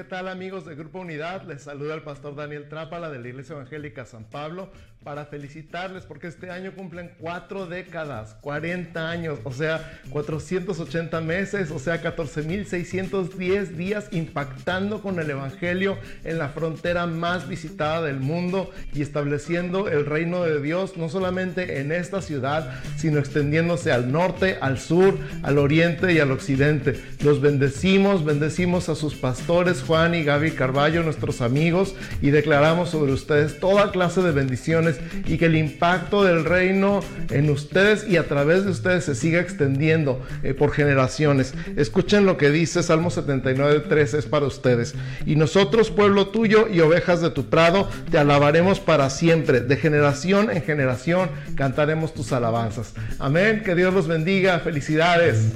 [0.00, 1.42] ¿qué tal amigos de Grupo Unidad?
[1.42, 4.70] Les saluda el pastor Daniel Trápala de la Iglesia Evangélica San Pablo
[5.04, 11.78] para felicitarles porque este año cumplen cuatro décadas, 40 años, o sea, 480 meses, o
[11.78, 19.00] sea, 14.610 días impactando con el Evangelio en la frontera más visitada del mundo y
[19.00, 24.78] estableciendo el reino de Dios no solamente en esta ciudad, sino extendiéndose al norte, al
[24.78, 27.00] sur, al oriente y al occidente.
[27.24, 33.12] Los bendecimos, bendecimos a sus pastores Juan y Gaby Carballo, nuestros amigos, y declaramos sobre
[33.12, 34.89] ustedes toda clase de bendiciones
[35.26, 37.00] y que el impacto del reino
[37.30, 41.54] en ustedes y a través de ustedes se siga extendiendo eh, por generaciones.
[41.76, 44.94] Escuchen lo que dice Salmo 79, 3 es para ustedes.
[45.26, 49.60] Y nosotros, pueblo tuyo y ovejas de tu prado, te alabaremos para siempre.
[49.60, 52.94] De generación en generación cantaremos tus alabanzas.
[53.18, 53.62] Amén.
[53.64, 54.60] Que Dios los bendiga.
[54.60, 55.52] Felicidades.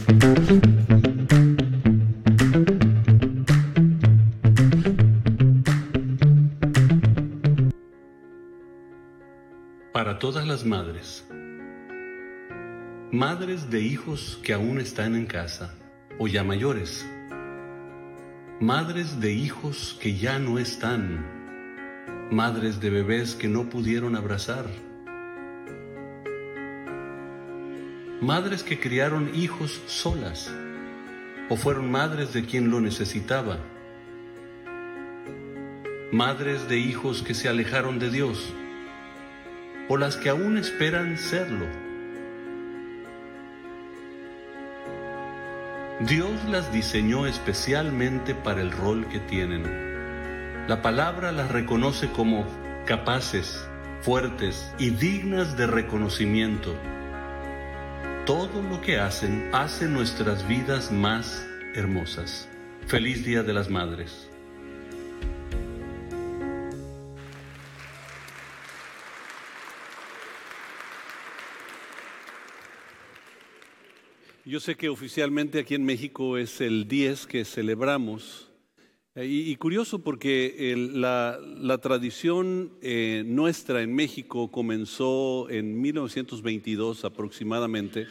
[10.04, 11.26] Para todas las madres.
[13.10, 15.74] Madres de hijos que aún están en casa
[16.18, 17.08] o ya mayores.
[18.60, 21.24] Madres de hijos que ya no están.
[22.30, 24.66] Madres de bebés que no pudieron abrazar.
[28.20, 30.54] Madres que criaron hijos solas
[31.48, 33.56] o fueron madres de quien lo necesitaba.
[36.12, 38.52] Madres de hijos que se alejaron de Dios
[39.88, 41.66] o las que aún esperan serlo.
[46.00, 49.62] Dios las diseñó especialmente para el rol que tienen.
[50.66, 52.44] La palabra las reconoce como
[52.84, 53.66] capaces,
[54.00, 56.74] fuertes y dignas de reconocimiento.
[58.26, 62.48] Todo lo que hacen hace nuestras vidas más hermosas.
[62.86, 64.33] Feliz Día de las Madres.
[74.54, 78.52] Yo sé que oficialmente aquí en México es el 10 que celebramos.
[79.16, 88.06] Eh, y, curioso porque la, tradición eh, nuestra en México comenzó en 1922 aproximadamente,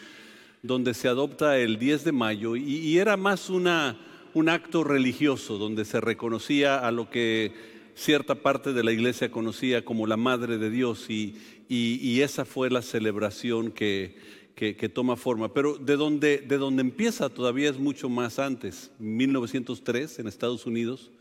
[0.61, 3.97] donde se adopta el 10 de mayo y, era más una,
[4.33, 7.53] un acto religioso, donde se reconocía a lo que
[7.95, 11.37] cierta parte de la iglesia conocía como la Madre de Dios y,
[11.69, 15.53] y esa fue la celebración que que, toma forma.
[15.53, 18.91] Pero de donde, de donde empieza todavía es mucho más antes.
[18.99, 21.11] 1903 en Estados Unidos,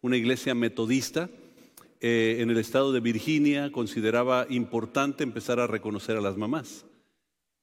[0.00, 1.30] una iglesia metodista
[2.00, 6.84] eh, en el estado de Virginia consideraba importante empezar a reconocer a las mamás.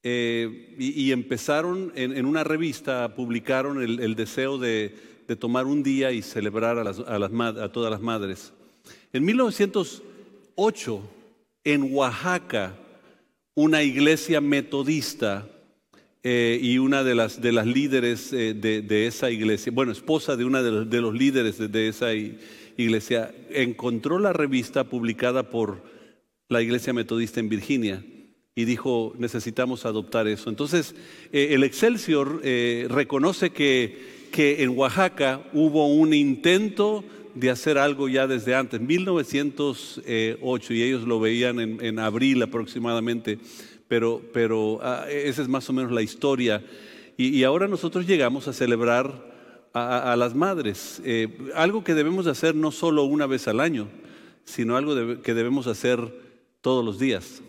[0.03, 4.95] Eh, y, empezaron en, una revista, publicaron el, deseo de,
[5.39, 8.53] tomar un día y celebrar a, a, las, a todas las madres.
[9.11, 11.01] En 1908,
[11.65, 12.77] en Oaxaca,
[13.57, 15.49] una iglesia metodista
[16.21, 20.45] eh, y una de las, de las líderes eh, de, esa iglesia, bueno, esposa de
[20.45, 25.81] una de los, líderes de, esa iglesia, encontró la revista publicada por
[26.49, 28.05] la iglesia metodista en Virginia
[28.53, 30.51] y dijo, necesitamos adoptar eso.
[30.51, 30.93] Entonces,
[31.31, 37.03] eh, el Excelsior reconoce que, que en Oaxaca hubo un intento
[37.39, 43.37] de hacer algo ya desde antes, 1908, y ellos lo veían en, abril aproximadamente,
[43.87, 46.63] pero, pero ah, esa es más o menos la historia.
[47.15, 49.35] Y, ahora nosotros llegamos a celebrar
[49.73, 53.87] a, las madres, eh, algo que debemos hacer no solo una vez al año,
[54.43, 55.99] sino algo que debemos hacer
[56.61, 57.43] todos los días.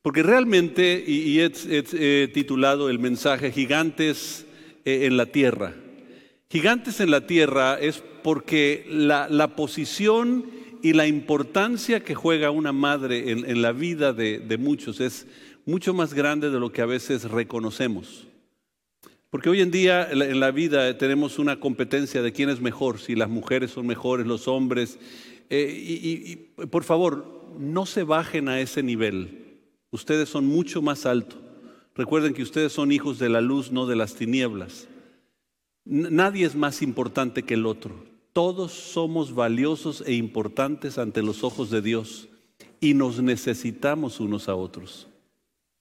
[0.00, 4.46] Porque realmente, y, he titulado el mensaje Gigantes
[4.84, 5.74] eh, en la Tierra.
[6.50, 10.46] Gigantes en la Tierra es porque la, posición
[10.82, 15.26] y la importancia que juega una madre en, la vida de, muchos es
[15.66, 18.26] mucho más grande de lo que a veces reconocemos.
[19.30, 23.16] Porque hoy en día en la vida tenemos una competencia de quién es mejor, si
[23.16, 24.98] las mujeres son mejores, los hombres.
[25.50, 26.36] Eh, y,
[26.66, 29.58] por favor, no se bajen a ese nivel.
[29.90, 31.40] Ustedes son mucho más altos.
[31.94, 34.88] Recuerden que ustedes son hijos de la luz, no de las tinieblas.
[35.84, 37.94] Nadie es más importante que el otro.
[38.32, 42.28] Todos somos valiosos e importantes ante los ojos de Dios
[42.80, 45.08] y nos necesitamos unos a otros.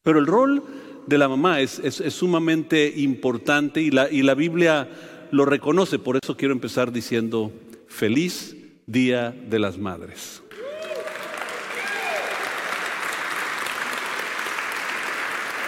[0.04, 0.64] Pero el rol
[1.08, 4.90] de la mamá es, sumamente importante y la, y la Biblia
[5.32, 6.00] lo reconoce.
[6.00, 7.52] Por eso quiero empezar diciendo,
[7.88, 8.56] feliz
[8.86, 10.44] Día de las Madres.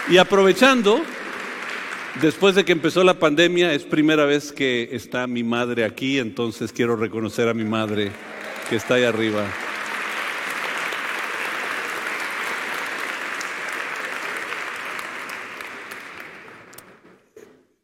[0.10, 1.02] Y aprovechando,
[2.22, 6.72] Después de que empezó la pandemia, es primera vez que está mi madre aquí, entonces
[6.72, 8.10] quiero reconocer a mi madre
[8.70, 9.46] que está ahí arriba.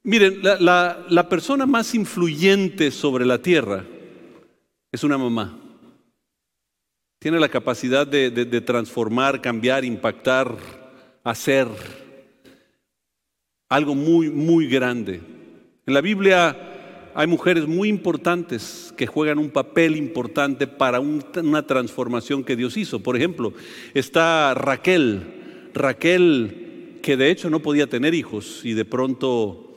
[0.03, 3.83] Miren, la, persona más influyente sobre la tierra
[4.93, 5.59] es una mamá.
[7.19, 10.55] Tiene la capacidad de transformar, cambiar, impactar,
[11.25, 11.67] hacer
[13.71, 15.21] algo muy, muy grande.
[15.85, 16.57] En la Biblia
[17.15, 22.99] hay mujeres muy importantes que juegan un papel importante para una transformación que Dios hizo.
[22.99, 23.53] Por ejemplo,
[23.93, 29.73] está Raquel, Raquel que de hecho no podía tener hijos y de pronto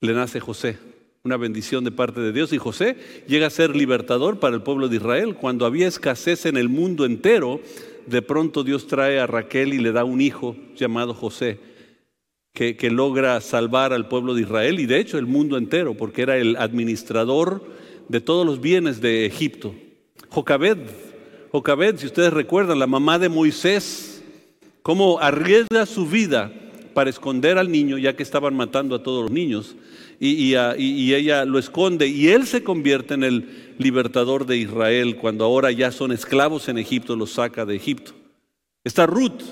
[0.00, 0.78] le nace José,
[1.22, 2.96] una bendición de parte de Dios y José
[3.28, 5.36] llega a ser libertador para el pueblo de Israel.
[5.36, 7.60] Cuando había escasez en el mundo entero,
[8.04, 11.70] de pronto Dios trae a Raquel y le da un hijo llamado José
[12.52, 16.36] que, logra salvar al pueblo de Israel y de hecho el mundo entero, porque era
[16.36, 17.64] el administrador
[18.08, 19.74] de todos los bienes de Egipto.
[20.28, 20.78] Jocabed,
[21.50, 24.22] Jocabed, si ustedes recuerdan, la mamá de Moisés,
[24.82, 26.52] cómo arriesga su vida
[26.92, 29.74] para esconder al niño, ya que estaban matando a todos los niños,
[30.20, 35.44] y, y, ella lo esconde, y él se convierte en el libertador de Israel, cuando
[35.44, 38.12] ahora ya son esclavos en Egipto, los saca de Egipto.
[38.84, 39.42] Está Ruth,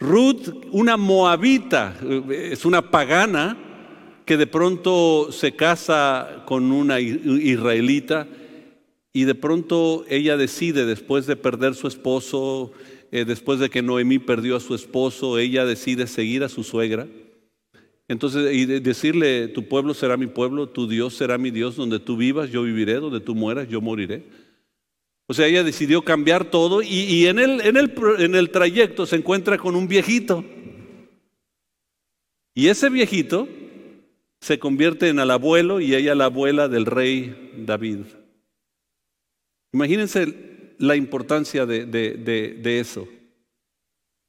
[0.00, 1.94] Ruth, una moabita,
[2.30, 3.58] es una pagana
[4.24, 8.26] que de pronto se casa con una israelita
[9.12, 12.72] y de pronto ella decide, después de perder su esposo,
[13.12, 17.06] eh, después de que Noemí perdió a su esposo, ella decide seguir a su suegra.
[18.08, 22.16] Entonces, y decirle, tu pueblo será mi pueblo, tu Dios será mi Dios, donde tú
[22.16, 24.24] vivas, yo viviré, donde tú mueras, yo moriré.
[25.30, 29.14] O sea, ella decidió cambiar todo y, en, el, en, el, en el trayecto se
[29.14, 30.44] encuentra con un viejito.
[32.52, 33.46] Y ese viejito
[34.40, 38.06] se convierte en el abuelo y ella la abuela del rey David.
[39.72, 43.06] Imagínense la importancia de, eso.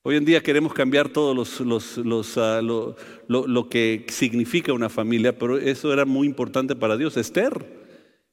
[0.04, 5.92] Hoy en día queremos cambiar todo ah, lo, lo, que significa una familia, pero eso
[5.92, 7.18] era muy importante para Dios.
[7.18, 7.81] Esther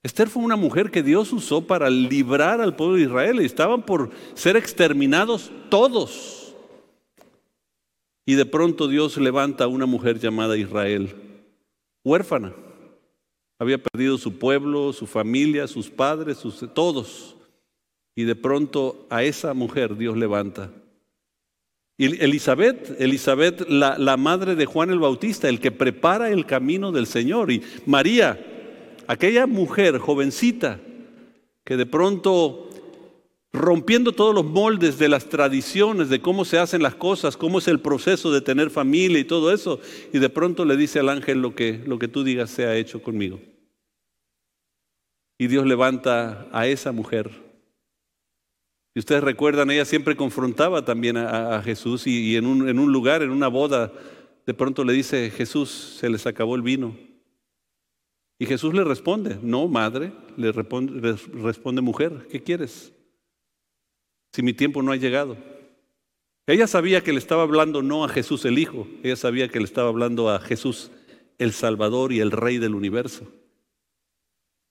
[0.03, 3.83] Esther fue una mujer que Dios usó para librar al pueblo de Israel y estaban
[3.83, 6.55] por ser exterminados todos.
[8.25, 11.15] Y de pronto Dios levanta a una mujer llamada Israel,
[12.05, 12.53] huérfana.
[13.59, 17.35] Había perdido su pueblo, su familia, sus padres, sus, todos.
[18.15, 20.71] Y de pronto a esa mujer Dios levanta.
[21.97, 26.93] Y Elizabeth, Elizabeth la, la madre de Juan el Bautista, el que prepara el camino
[26.93, 27.51] del Señor.
[27.51, 28.58] Y María,
[29.09, 30.79] aquella mujer jovencita
[31.65, 32.71] que de pronto
[33.53, 37.67] rompiendo todos los moldes de las tradiciones, de cómo se hacen las cosas, cómo es
[37.67, 39.81] el proceso de tener familia y todo eso,
[40.13, 43.03] y de pronto le dice al ángel lo que, lo que tú digas sea hecho
[43.03, 43.41] conmigo.
[45.39, 47.31] Y Dios levanta a esa mujer.
[48.95, 53.23] Y ustedes recuerdan, ella siempre confrontaba también a, Jesús y, en, un, en un lugar,
[53.23, 53.93] en una boda,
[54.45, 57.08] de pronto le dice, Jesús, se les acabó el vino.
[58.39, 62.93] Y Jesús le responde, no, madre, le responde, mujer, ¿qué quieres?
[64.33, 65.37] Si mi tiempo no ha llegado.
[66.47, 69.65] Ella sabía que le estaba hablando no a Jesús el Hijo, ella sabía que le
[69.65, 70.91] estaba hablando a Jesús
[71.39, 73.27] el Salvador y el Rey del universo.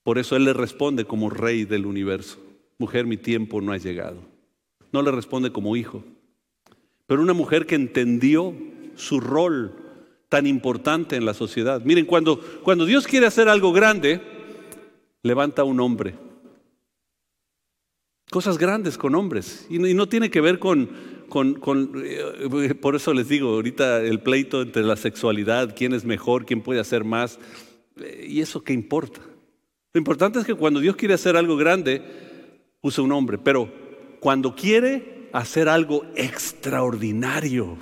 [0.03, 2.39] Por eso Él le responde como Rey del universo.
[2.77, 4.21] Mujer, mi tiempo no ha llegado.
[4.93, 6.03] No le responde como hijo.
[7.05, 8.55] Pero una mujer que entendió
[8.95, 9.75] su rol
[10.29, 11.81] tan importante en la sociedad.
[11.83, 14.21] Miren, cuando, cuando Dios quiere hacer algo grande,
[15.23, 16.15] levanta un hombre.
[18.29, 19.65] Cosas grandes con hombres.
[19.69, 20.89] Y no, tiene que ver con,
[21.29, 26.45] con, eh, por eso les digo, ahorita el pleito entre la sexualidad, quién es mejor,
[26.45, 27.39] quién puede hacer más.
[28.01, 29.21] Eh, ¿Y eso qué importa?
[29.93, 32.01] Lo importante es que cuando Dios quiere hacer algo grande,
[32.81, 33.37] usa un hombre.
[33.37, 33.71] Pero
[34.19, 37.77] cuando quiere hacer algo extraordinario,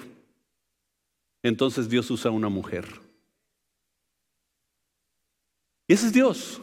[1.48, 2.86] entonces Dios usa una mujer.
[5.88, 6.60] Y ese es Dios.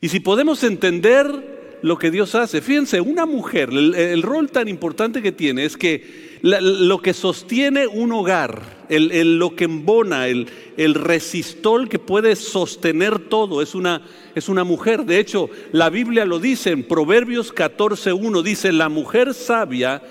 [0.00, 5.20] Y si podemos entender lo que Dios hace, fíjense, una mujer, el, rol tan importante
[5.20, 10.94] que tiene es que lo que sostiene un hogar, el, lo que embona, el, el
[10.94, 14.00] resistol que puede sostener todo, es una,
[14.34, 15.04] es una mujer.
[15.04, 20.02] De hecho, la Biblia lo dice en Proverbios 14.1, dice, la mujer sabia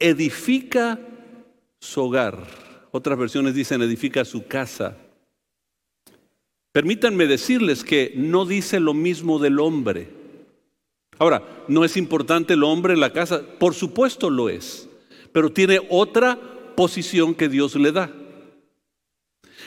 [0.00, 0.98] edifica
[1.78, 2.61] su hogar.
[2.92, 4.96] Otras versiones dicen edifica su casa.
[6.72, 10.10] Permítanme decirles que no dice lo mismo del hombre.
[11.18, 13.42] Ahora, ¿no es importante el hombre en la casa?
[13.58, 14.88] Por supuesto lo es,
[15.32, 16.38] pero tiene otra
[16.76, 18.12] posición que Dios le da.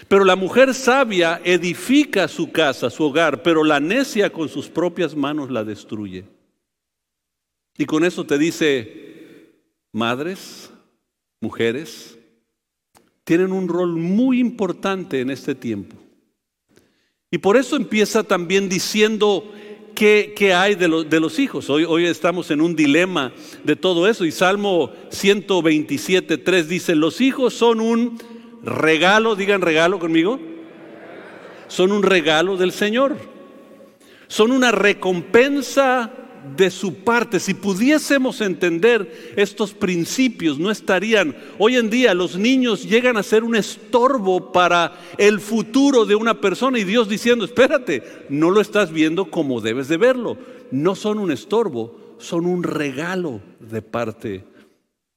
[0.07, 5.15] Pero la mujer sabia edifica su casa, su hogar, pero la necia con sus propias
[5.15, 6.25] manos la destruye.
[7.75, 9.51] Y con eso te dice,
[9.91, 10.69] madres,
[11.41, 12.14] mujeres,
[13.25, 15.97] tienen un rol muy importante en este tiempo.
[17.29, 19.51] Y por eso empieza también diciendo
[19.93, 21.69] qué, hay de, de, los hijos.
[21.69, 24.23] Hoy, hoy estamos en un dilema de todo eso.
[24.23, 28.17] Y Salmo 127, 3 dice, los hijos son un
[28.63, 30.39] regalo, digan regalo conmigo,
[31.67, 33.17] son un regalo del Señor.
[34.27, 36.11] Son una recompensa
[36.55, 37.39] de su parte.
[37.39, 41.35] Si pudiésemos entender estos principios, no estarían...
[41.57, 46.39] Hoy en día los niños llegan a ser un estorbo para el futuro de una
[46.39, 50.37] persona y Dios diciendo, espérate, no lo estás viendo como debes de verlo.
[50.71, 54.43] No son un estorbo, son un regalo de parte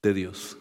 [0.02, 0.58] de Dios.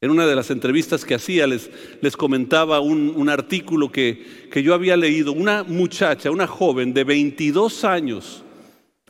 [0.00, 4.62] En una de las entrevistas que hacía les, les comentaba un, un artículo que, que
[4.62, 5.32] yo había leído.
[5.32, 8.44] Una muchacha, una joven de 22 años,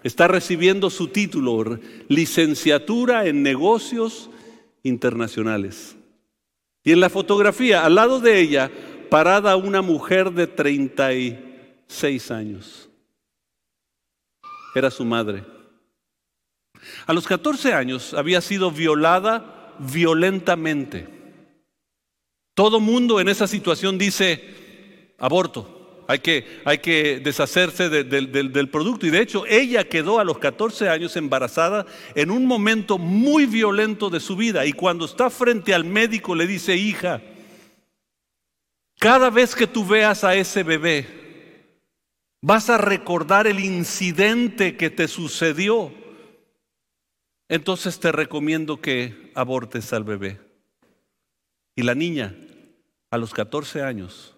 [0.09, 4.31] Está recibiendo su título, licenciatura en negocios
[4.83, 5.99] internacionales.
[6.83, 8.71] Y en la fotografía, al lado de ella,
[9.11, 12.89] parada una mujer de 36 años.
[14.75, 15.45] Era su madre.
[17.07, 21.07] A los 14 años había sido violada violentamente.
[22.55, 25.78] Todo mundo en esa situación dice aborto.
[26.11, 29.07] Hay que, hay que deshacerse del producto.
[29.07, 31.85] Y de hecho, ella quedó a los 14 años embarazada
[32.15, 34.65] en un momento muy violento de su vida.
[34.65, 37.21] Y cuando está frente al médico le dice, hija,
[38.99, 41.07] cada vez que tú veas a ese bebé,
[42.41, 45.93] vas a recordar el incidente que te sucedió.
[47.51, 50.41] Entonces te recomiendo que abortes al bebé.
[51.77, 52.35] Y la niña,
[53.11, 54.38] a los 14 años,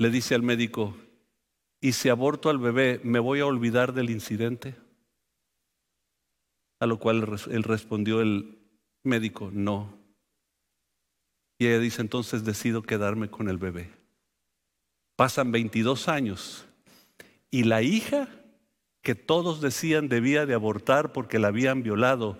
[0.00, 0.96] le dice al médico,
[1.78, 4.74] ¿y si aborto al bebé, me voy a olvidar del incidente?
[6.78, 8.58] A lo cual él respondió el
[9.02, 9.92] médico, no.
[11.58, 13.90] Y ella dice, entonces decido quedarme con el bebé.
[15.16, 16.64] Pasan 22 años
[17.50, 18.30] y la hija
[19.02, 22.38] que todos decían debía de abortar porque la habían violado,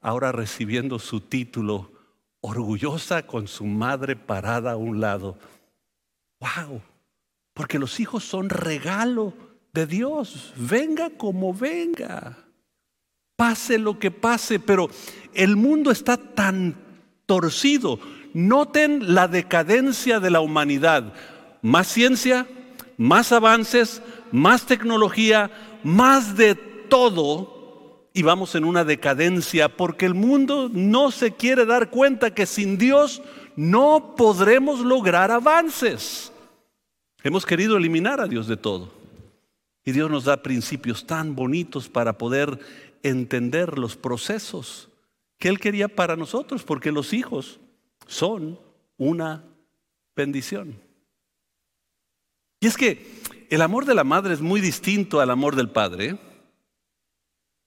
[0.00, 1.92] ahora recibiendo su título,
[2.40, 5.36] orgullosa con su madre parada a un lado.
[6.40, 6.80] ¡Wow!
[7.54, 9.34] Porque los hijos son regalo
[9.72, 10.52] de Dios.
[10.56, 12.38] Venga como venga.
[13.36, 14.58] Pase lo que pase.
[14.58, 14.88] Pero
[15.34, 16.76] el mundo está tan
[17.26, 17.98] torcido.
[18.34, 21.12] Noten la decadencia de la humanidad.
[21.60, 22.46] Más ciencia,
[22.96, 25.50] más avances, más tecnología,
[25.82, 28.08] más de todo.
[28.14, 32.78] Y vamos en una decadencia porque el mundo no se quiere dar cuenta que sin
[32.78, 33.22] Dios
[33.56, 36.31] no podremos lograr avances.
[37.22, 38.90] Hemos querido eliminar a Dios de todo.
[39.84, 42.58] Y Dios nos da principios tan bonitos para poder
[43.02, 44.88] entender los procesos
[45.38, 47.58] que Él quería para nosotros, porque los hijos
[48.06, 48.58] son
[48.96, 49.44] una
[50.14, 50.76] bendición.
[52.60, 56.16] Y es que el amor de la madre es muy distinto al amor del padre.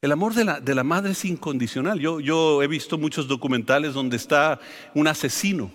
[0.02, 2.00] El amor de la, de la madre es incondicional.
[2.00, 4.60] Yo, yo he visto muchos documentales donde está
[4.94, 5.70] un asesino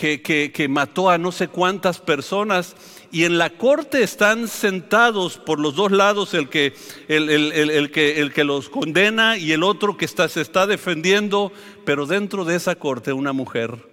[0.00, 2.74] que, mató a no sé cuántas personas
[3.12, 6.74] y en la corte están sentados por los dos lados el que,
[7.08, 11.52] el, que, el que los condena y el otro que está, se está defendiendo,
[11.84, 13.90] pero dentro de esa corte una mujer,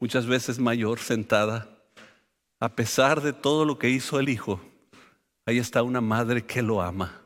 [0.00, 1.68] muchas veces mayor, sentada,
[2.58, 4.60] a pesar de todo lo que hizo el hijo,
[5.46, 7.23] ahí está una madre que lo ama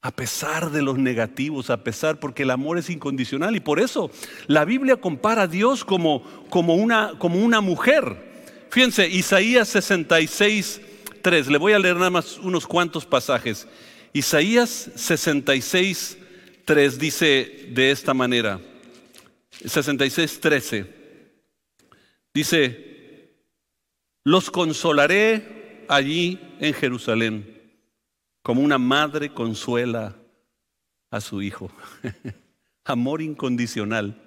[0.00, 3.56] a pesar de los negativos, a pesar porque el amor es incondicional.
[3.56, 4.10] Y por eso
[4.46, 8.28] la Biblia compara a Dios como, como, una, como una mujer.
[8.70, 10.80] Fíjense, Isaías 66,
[11.22, 13.66] 3, le voy a leer nada más unos cuantos pasajes.
[14.12, 16.18] Isaías 66,
[16.64, 18.60] 3 dice de esta manera,
[19.64, 20.94] 66, 13,
[22.32, 23.34] dice,
[24.24, 27.57] los consolaré allí en Jerusalén
[28.48, 30.16] como una madre consuela
[31.10, 31.70] a su hijo.
[32.86, 34.22] amor incondicional.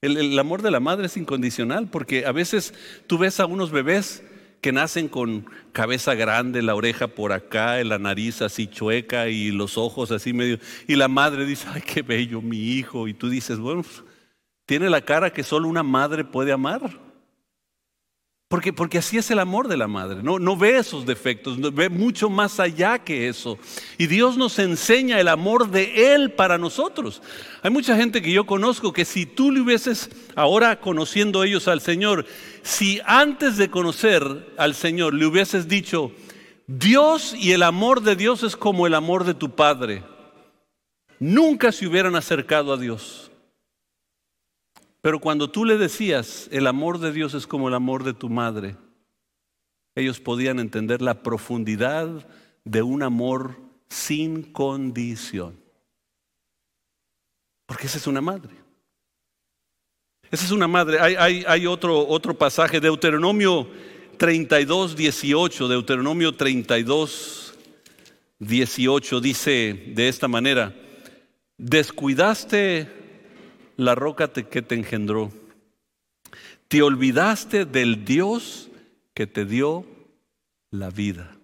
[0.00, 2.72] El, amor de la madre es incondicional porque a veces
[3.06, 4.22] tú ves a unos bebés
[4.62, 9.76] que nacen con cabeza grande, la oreja por acá, la nariz así chueca y los
[9.76, 10.58] ojos así medio.
[10.88, 13.06] Y la madre dice, ay, qué bello mi hijo.
[13.06, 13.84] Y tú dices, bueno,
[14.64, 17.05] tiene la cara que solo una madre puede amar.
[18.48, 20.22] Porque, porque así es el amor de la madre.
[20.22, 23.58] No, no ve esos defectos, ve mucho más allá que eso.
[23.98, 27.22] Y Dios nos enseña el amor de Él para nosotros.
[27.62, 31.80] Hay mucha gente que yo conozco que si tú le hubieses, ahora conociendo ellos al
[31.80, 32.24] Señor,
[32.62, 34.22] si antes de conocer
[34.56, 36.12] al Señor le hubieses dicho,
[36.68, 40.04] Dios y el amor de Dios es como el amor de tu Padre,
[41.18, 43.32] nunca se hubieran acercado a Dios.
[45.06, 48.28] Pero cuando tú le decías, el amor de Dios es como el amor de tu
[48.28, 48.76] madre,
[49.94, 52.26] ellos podían entender la profundidad
[52.64, 53.56] de un amor
[53.88, 55.60] sin condición.
[57.66, 58.52] Porque esa es una madre.
[60.28, 60.98] Esa es una madre.
[60.98, 63.68] Hay, otro, otro pasaje, Deuteronomio
[64.18, 65.68] 32, 18.
[65.68, 67.54] Deuteronomio 32,
[68.40, 70.74] 18 dice de esta manera,
[71.58, 73.05] descuidaste
[73.76, 75.30] la roca que te engendró.
[76.68, 78.70] Te olvidaste del Dios
[79.14, 79.86] que te dio
[80.70, 81.36] la vida.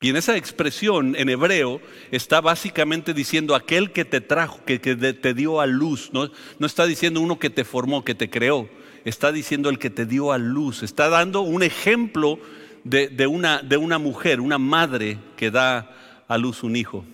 [0.00, 1.80] Y en esa expresión en hebreo
[2.12, 6.10] está básicamente diciendo aquel que te trajo, que, te dio a luz.
[6.12, 6.30] ¿no?
[6.58, 8.68] no está diciendo uno que te formó, que te creó.
[9.04, 10.82] Está diciendo el que te dio a luz.
[10.82, 12.38] Está dando un ejemplo
[12.84, 17.04] de una mujer, una madre que da a luz un hijo.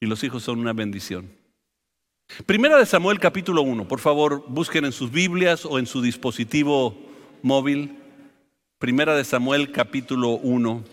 [0.00, 1.30] Y los hijos son una bendición.
[2.46, 6.96] Primera de Samuel capítulo 1, por favor, busquen en sus Biblias o en su dispositivo
[7.42, 7.98] móvil.
[8.78, 10.84] Primera de Samuel capítulo 1.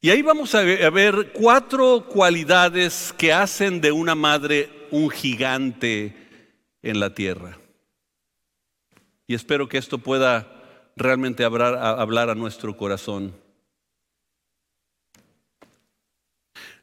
[0.00, 6.16] Y ahí vamos a ver cuatro cualidades que hacen de una madre un gigante
[6.82, 7.58] en la tierra.
[9.26, 13.34] Y espero que esto pueda realmente hablar, hablar a nuestro corazón.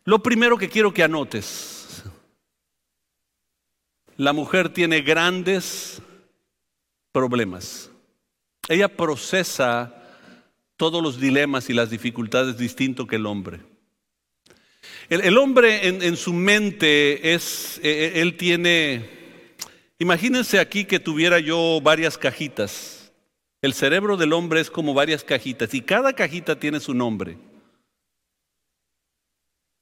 [0.03, 1.76] Lo primero que quiero que anotes
[4.17, 6.01] la mujer tiene grandes
[7.11, 7.91] problemas.
[8.67, 9.93] Ella procesa
[10.75, 13.59] todos los dilemas y las dificultades distinto que el hombre.
[15.09, 19.09] El, hombre en, su mente es, e, e, él tiene,
[19.99, 23.13] imagínense aquí que tuviera yo varias cajitas.
[23.61, 27.37] El cerebro del hombre es como varias cajitas y cada cajita tiene su nombre.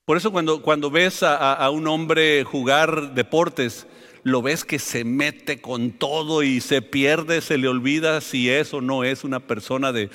[0.05, 3.87] Por eso cuando, cuando ves a un hombre jugar deportes,
[4.25, 8.73] lo ves que se mete con todo y se pierde, se le olvida si es
[8.73, 10.09] o no es una persona de,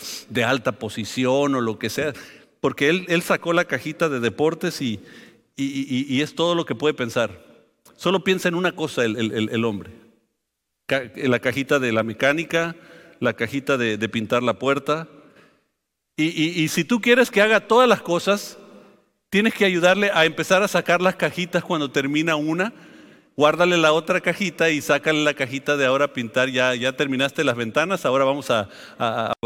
[0.45, 2.13] alta posición o lo que sea,
[2.61, 5.01] porque él, sacó la cajita de deportes y,
[5.57, 7.41] es todo lo que puede pensar.
[7.95, 9.93] Solo piensa en una cosa el, hombre,
[11.15, 12.75] la cajita de la mecánica,
[13.21, 15.07] la cajita de, de pintar la puerta.
[16.17, 18.59] y si tú quieres que haga todas las cosas,
[19.29, 22.73] tienes que ayudarle a empezar a sacar las cajitas cuando termina una
[23.41, 27.57] guárdale la otra cajita y sácale la cajita de ahora pintar, ya, ya terminaste las
[27.57, 28.69] ventanas, ahora vamos a,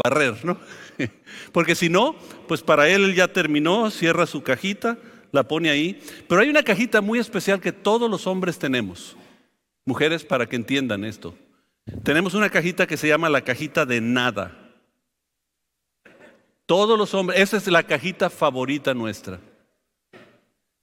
[0.03, 0.57] barrer, ¿no?
[1.53, 2.13] Porque si no,
[2.45, 4.97] pues para él ya terminó, cierra su cajita,
[5.31, 6.01] la pone ahí.
[6.27, 9.15] Pero hay una cajita muy especial que todos los hombres tenemos,
[9.85, 11.33] mujeres para que entiendan esto.
[12.03, 14.51] Tenemos una cajita que se llama la cajita de nada.
[16.65, 19.39] Todos los hombres, esa es la cajita favorita nuestra.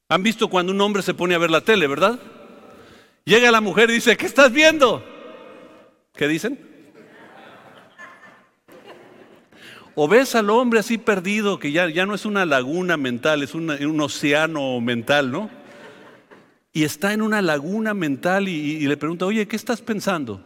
[0.09, 2.19] Han visto cuando un hombre se pone a ver la tele, ¿verdad?
[3.25, 5.05] Llega la mujer y dice, ¿qué estás viendo?
[6.15, 6.59] ¿Qué dicen?
[9.95, 13.55] O ves al hombre así perdido, que ya, ya no es una laguna mental, es
[13.55, 15.51] un océano mental, ¿no?
[16.73, 20.43] Y está en una laguna mental y, y le pregunta, oye, ¿qué estás pensando?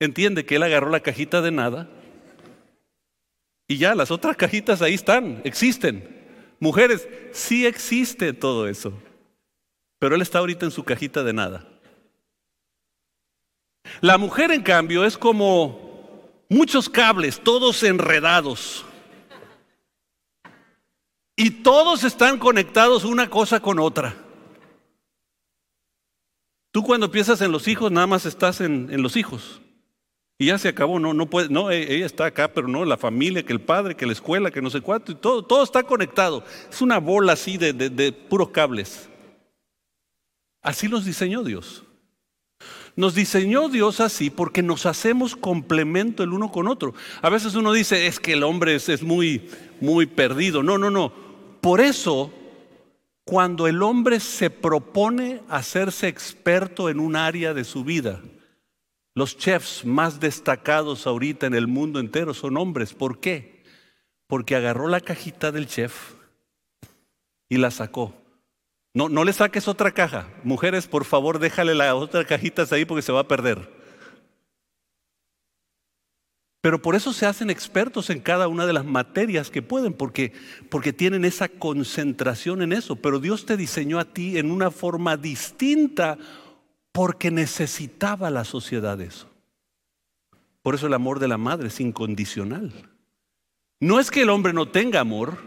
[0.00, 1.88] Entiende que él agarró la cajita de nada
[3.68, 6.08] y ya las otras cajitas ahí están, existen.
[6.58, 8.92] Mujeres, sí existe todo eso.
[10.00, 11.64] Pero él está ahorita en su cajita de nada.
[14.00, 18.84] La mujer, en cambio, es como muchos cables, todos enredados.
[21.36, 24.16] Y todos están conectados una cosa con otra.
[26.72, 29.60] Tú cuando piensas en los hijos, nada más estás en, los hijos.
[30.38, 32.96] Y ya se acabó, no, no puede, no, e, ella está acá, pero no, la
[32.96, 35.82] familia, que el padre, que la escuela, que no sé cuánto, y todo, todo está
[35.82, 36.42] conectado.
[36.70, 39.10] Es una bola así de, de puros cables.
[40.62, 41.84] Así los diseñó Dios.
[42.96, 46.94] Nos diseñó Dios así porque nos hacemos complemento el uno con otro.
[47.22, 49.48] A veces uno dice, es que el hombre es, muy,
[49.80, 50.62] muy perdido.
[50.62, 51.12] No, no, no.
[51.60, 52.32] Por eso,
[53.24, 58.20] cuando el hombre se propone hacerse experto en un área de su vida,
[59.14, 62.92] los chefs más destacados ahorita en el mundo entero son hombres.
[62.92, 63.62] ¿Por qué?
[64.26, 66.14] Porque agarró la cajita del chef
[67.48, 68.19] y la sacó
[68.92, 70.28] No, no le saques otra caja.
[70.42, 73.80] Mujeres, por favor, déjale las otras cajitas ahí porque se va a perder.
[76.60, 80.32] Pero por eso se hacen expertos en cada una de las materias que pueden, porque,
[80.68, 82.96] porque tienen esa concentración en eso.
[82.96, 86.18] Pero Dios te diseñó a ti en una forma distinta
[86.92, 89.30] porque necesitaba la sociedad eso.
[90.62, 92.72] Por eso el amor de la madre es incondicional.
[93.78, 95.38] No es que el hombre no tenga amor,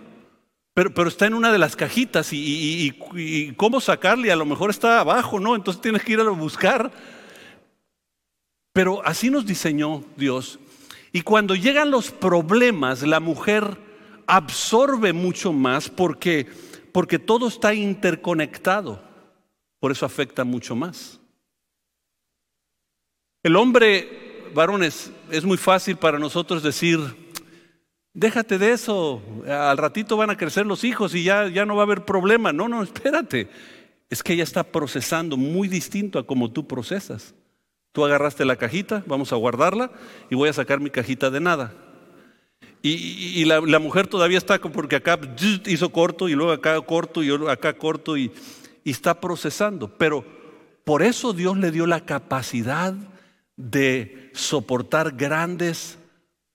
[0.73, 4.99] pero, está en una de las cajitas y, y, cómo sacarle, a lo mejor está
[4.99, 5.55] abajo, ¿no?
[5.55, 6.91] Entonces tienes que ir a buscar.
[8.73, 10.59] Pero así nos diseñó Dios
[11.15, 13.77] y cuando llegan los problemas, la mujer
[14.25, 16.47] absorbe mucho más porque,
[16.91, 18.99] porque todo está interconectado.
[19.79, 21.19] Por eso afecta mucho más.
[23.43, 26.99] El hombre, varones, es muy fácil para nosotros decir,
[28.13, 31.81] déjate de eso, al ratito van a crecer los hijos y ya, ya no va
[31.81, 32.53] a haber problema.
[32.53, 33.49] No, no, espérate.
[34.09, 37.33] Es que ella está procesando muy distinto a como tú procesas.
[37.91, 39.91] Tú agarraste la cajita, vamos a guardarla
[40.29, 41.73] y voy a sacar mi cajita de nada.
[42.85, 45.17] Y, la, mujer todavía está porque acá
[45.67, 48.31] hizo corto y luego acá corto y acá corto y,
[48.83, 49.87] está procesando.
[49.97, 50.25] Pero
[50.83, 52.93] por eso Dios le dio la capacidad
[53.55, 55.97] de soportar grandes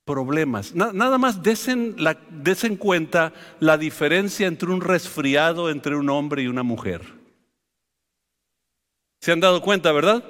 [0.09, 0.75] problemas.
[0.75, 6.47] nada más desen, la, desen cuenta la diferencia entre un resfriado entre un hombre y
[6.47, 7.03] una mujer.
[9.21, 10.25] ¿Se han dado cuenta, verdad?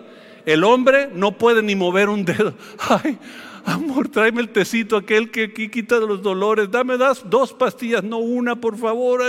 [0.46, 2.54] El hombre no puede ni mover un dedo.
[2.88, 3.18] Ay,
[3.64, 6.68] amor, tráeme el tecito aquel que, quita los dolores.
[6.72, 9.22] Dame dos pastillas, no una, por favor.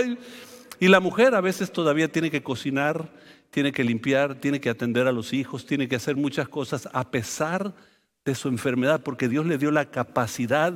[0.80, 3.08] Y la mujer a veces todavía tiene que cocinar,
[3.52, 7.12] tiene que limpiar, tiene que atender a los hijos, tiene que hacer muchas cosas a
[7.12, 7.88] pesar de
[8.36, 10.74] su enfermedad, porque Dios le dio la capacidad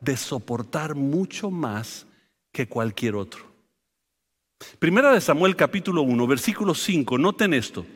[0.00, 2.06] de soportar mucho más
[2.52, 3.50] que cualquier otro.
[4.78, 7.86] Primera de Samuel capítulo 1, versículo 5, noten esto.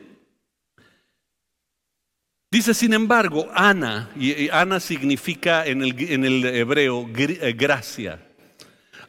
[2.51, 8.25] Dice, sin embargo, Ana, y Ana significa en el, hebreo eh, gracia.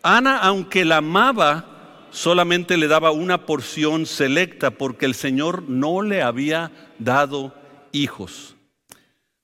[0.02, 6.24] Ana, aunque la amaba, solamente le daba una porción selecta porque el Señor no le
[6.24, 7.54] había dado
[7.92, 8.55] hijos.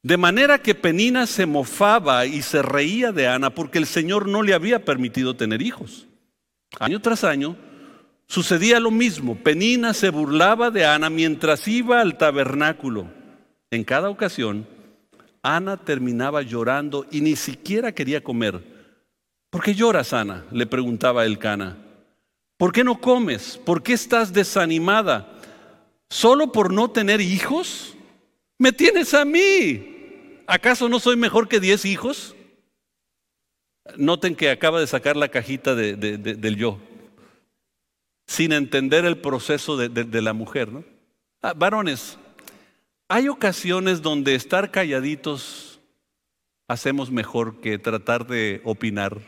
[0.04, 4.42] De manera que Penina se mofaba y se reía de Ana porque el Señor no
[4.42, 6.08] le había permitido tener hijos.
[6.80, 7.56] Año tras año
[8.26, 9.36] sucedía lo mismo.
[9.36, 13.08] Penina se burlaba de Ana mientras iba al tabernáculo.
[13.70, 14.68] En cada ocasión,
[15.44, 18.62] Ana terminaba llorando y ni siquiera quería comer.
[19.52, 20.46] ¿Por qué lloras, Ana?
[20.52, 21.78] le preguntaba el cana.
[22.58, 23.60] ¿Por qué no comes?
[23.64, 25.38] ¿Por qué estás desanimada?
[26.10, 27.96] ¿Solo por no tener hijos?
[28.58, 29.91] Me tienes a mí.
[30.52, 32.36] ¿Acaso no soy mejor que diez hijos?
[33.96, 36.78] Noten que acaba de sacar la cajita del yo,
[38.28, 40.68] sin entender el proceso de, la mujer.
[40.68, 40.84] ¿no?
[41.42, 42.18] Ah, varones,
[43.08, 45.80] hay ocasiones donde estar calladitos
[46.68, 49.22] hacemos mejor que tratar de opinar.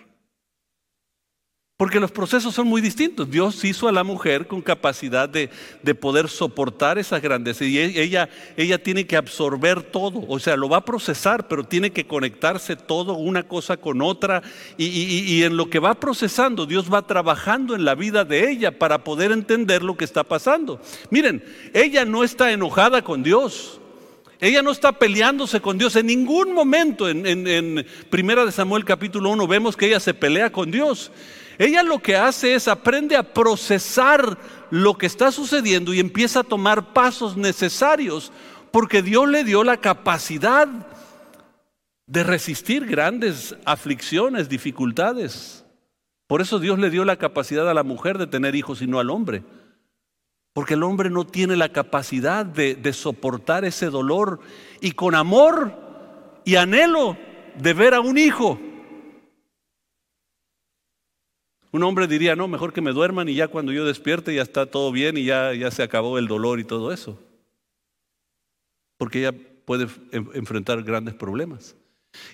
[1.75, 3.31] Porque los procesos son muy distintos.
[3.31, 5.49] Dios hizo a la mujer con capacidad de,
[5.95, 10.69] poder soportar esa grandeza y e, ella, ella tiene que absorber todo, o sea, lo
[10.69, 14.43] va a procesar, pero tiene que conectarse todo una cosa con otra
[14.77, 18.77] y, y en lo que va procesando, Dios va trabajando en la vida de ella
[18.77, 20.79] para poder entender lo que está pasando.
[21.09, 23.79] Miren, ella no está enojada con Dios.
[24.43, 27.08] Ella no está peleándose con Dios en ningún momento.
[27.08, 31.13] En, en, Primera de Samuel capítulo 1 vemos que ella se pelea con Dios.
[31.58, 34.38] Ella lo que hace es aprende a procesar
[34.69, 38.34] lo que está sucediendo y empieza a tomar pasos necesarios
[38.71, 40.67] porque Dios le dio la capacidad
[42.06, 45.63] de resistir grandes aflicciones, dificultades.
[46.27, 48.99] Por eso Dios le dio la capacidad a la mujer de tener hijos y no
[48.99, 49.43] al hombre.
[50.53, 54.39] Porque el hombre no tiene la capacidad de, soportar ese dolor
[54.79, 55.73] y con amor
[56.45, 57.17] y anhelo
[57.57, 58.59] de ver a un hijo.
[61.71, 64.67] Un hombre diría, no, mejor que me duerman y ya cuando yo despierte ya está
[64.67, 67.19] todo bien y ya, ya se acabó el dolor y todo eso.
[68.97, 69.33] Porque ella
[69.65, 71.75] puede enfrentar grandes problemas.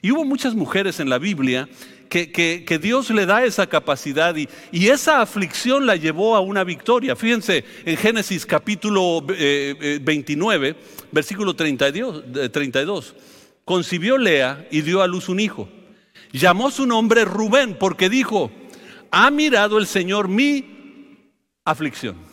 [0.01, 1.67] Y hubo muchas mujeres en la Biblia
[2.09, 4.47] que, Dios le da esa capacidad y,
[4.87, 7.15] esa aflicción la llevó a una victoria.
[7.15, 13.15] Fíjense en Génesis capítulo 29, eh, eh, versículo 32, 32.
[13.63, 15.69] Concibió Lea y dio a luz un hijo.
[16.31, 18.51] Llamó su nombre Rubén porque dijo,
[19.11, 21.29] ha mirado el Señor mi
[21.65, 22.28] aflicción.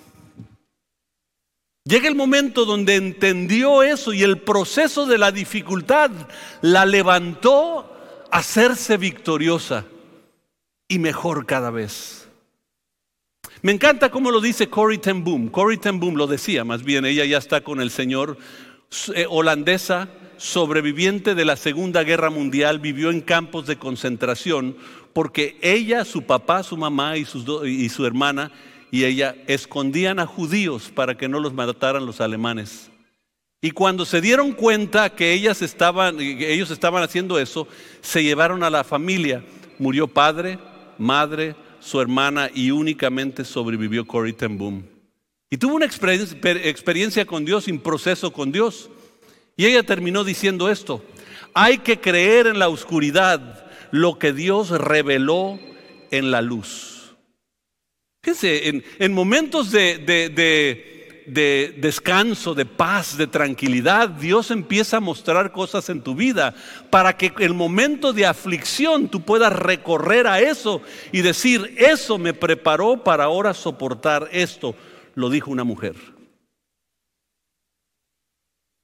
[1.87, 6.11] Llega el momento donde entendió eso y el proceso de la dificultad
[6.61, 7.93] la levantó
[8.33, 9.85] a hacerse victoriosa
[10.89, 12.29] y mejor cada vez.
[13.63, 15.49] Me encanta cómo lo dice Corrie ten Boom.
[15.49, 18.37] Corrie ten Boom lo decía, más bien, ella ya está con el Señor,
[19.15, 24.77] eh, holandesa, sobreviviente de la Segunda Guerra Mundial, vivió en campos de concentración
[25.13, 28.51] porque ella, su papá, su mamá y su hermana
[28.91, 32.91] y ella escondían a judíos para que no los mataran los alemanes.
[33.61, 37.67] Y cuando se dieron cuenta que ellas estaban, ellos estaban haciendo eso,
[38.01, 39.45] se llevaron a la familia.
[39.79, 40.59] Murió padre,
[40.99, 44.87] madre, su hermana y únicamente sobrevivió Corrie Boom.
[45.49, 48.91] Y tuvo una experiencia con Dios, un proceso con Dios.
[49.57, 51.03] Y ella terminó diciendo esto,
[51.55, 55.59] hay que creer en la oscuridad lo que Dios reveló
[56.11, 56.96] en la luz.
[58.27, 65.89] Fíjense, en, momentos de, de descanso, de paz, de tranquilidad, Dios empieza a mostrar cosas
[65.91, 66.53] en tu vida
[66.91, 72.35] para que el momento de aflicción tú puedas recorrer a eso y decir, eso me
[72.35, 74.75] preparó para ahora soportar esto,
[75.15, 75.95] lo dijo una mujer.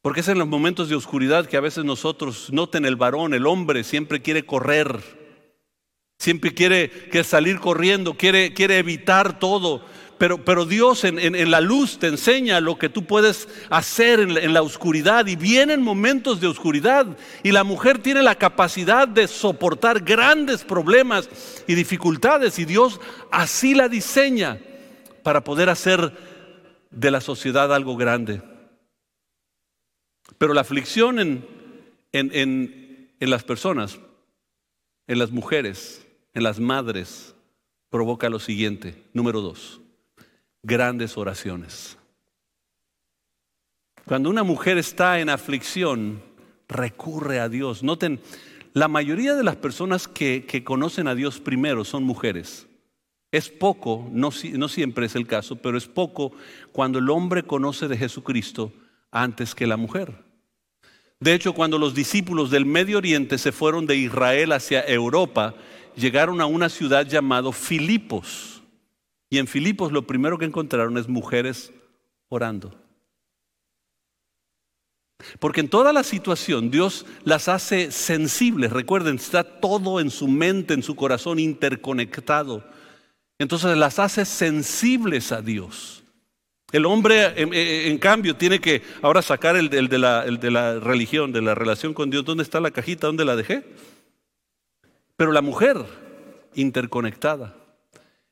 [0.02, 3.48] Porque es en los momentos de oscuridad que a veces nosotros, noten el varón, el
[3.48, 5.20] hombre, siempre quiere correr,
[6.22, 6.90] siempre quiere,
[7.24, 9.84] salir corriendo, quiere, quiere evitar todo.
[10.18, 14.52] Pero, pero Dios en, la luz te enseña lo que tú puedes hacer en en
[14.52, 15.26] la oscuridad.
[15.26, 17.06] Y vienen momentos de oscuridad.
[17.42, 21.28] Y la mujer tiene la capacidad de soportar grandes problemas
[21.66, 22.56] y dificultades.
[22.60, 23.00] Y Dios
[23.32, 24.60] así la diseña
[25.24, 26.12] para poder hacer
[26.92, 28.42] de la sociedad algo grande.
[30.38, 31.44] Pero la aflicción en,
[32.12, 33.98] en, las personas,
[35.08, 37.34] en las mujeres, en las madres,
[37.90, 39.02] provoca lo siguiente.
[39.12, 39.80] Número dos,
[40.62, 41.98] grandes oraciones.
[44.06, 46.22] Cuando una mujer está en aflicción,
[46.68, 47.82] recurre a Dios.
[47.82, 48.20] Noten,
[48.72, 52.66] la mayoría de las personas que, conocen a Dios primero son mujeres.
[53.30, 56.32] Es poco, no, siempre es el caso, pero es poco
[56.72, 58.72] cuando el hombre conoce de Jesucristo
[59.10, 60.14] antes que la mujer.
[61.20, 65.54] De hecho, cuando los discípulos del Medio Oriente se fueron de Israel hacia Europa,
[65.96, 68.62] llegaron a una ciudad llamada Filipos.
[69.30, 71.72] Y en Filipos lo primero que encontraron es mujeres
[72.28, 72.74] orando.
[75.38, 78.72] Porque en toda la situación Dios las hace sensibles.
[78.72, 82.64] Recuerden, está todo en su mente, en su corazón interconectado.
[83.38, 86.02] Entonces las hace sensibles a Dios.
[86.72, 91.30] El hombre, en, cambio, tiene que ahora sacar el, de la, el, de la, religión,
[91.30, 92.24] de la relación con Dios.
[92.24, 93.08] ¿Dónde está la cajita?
[93.08, 93.62] ¿Dónde la dejé?
[95.22, 95.76] Pero la mujer,
[96.56, 97.54] interconectada.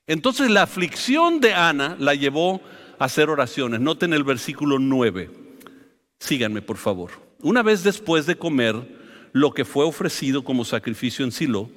[0.09, 2.61] Entonces la aflicción de Ana la llevó
[2.99, 3.79] a hacer oraciones.
[3.79, 5.31] Noten el versículo 9.
[6.19, 7.13] Síganme, por favor.
[7.43, 8.75] Una vez después de comer
[9.31, 11.71] lo que fue ofrecido como sacrificio en Silo,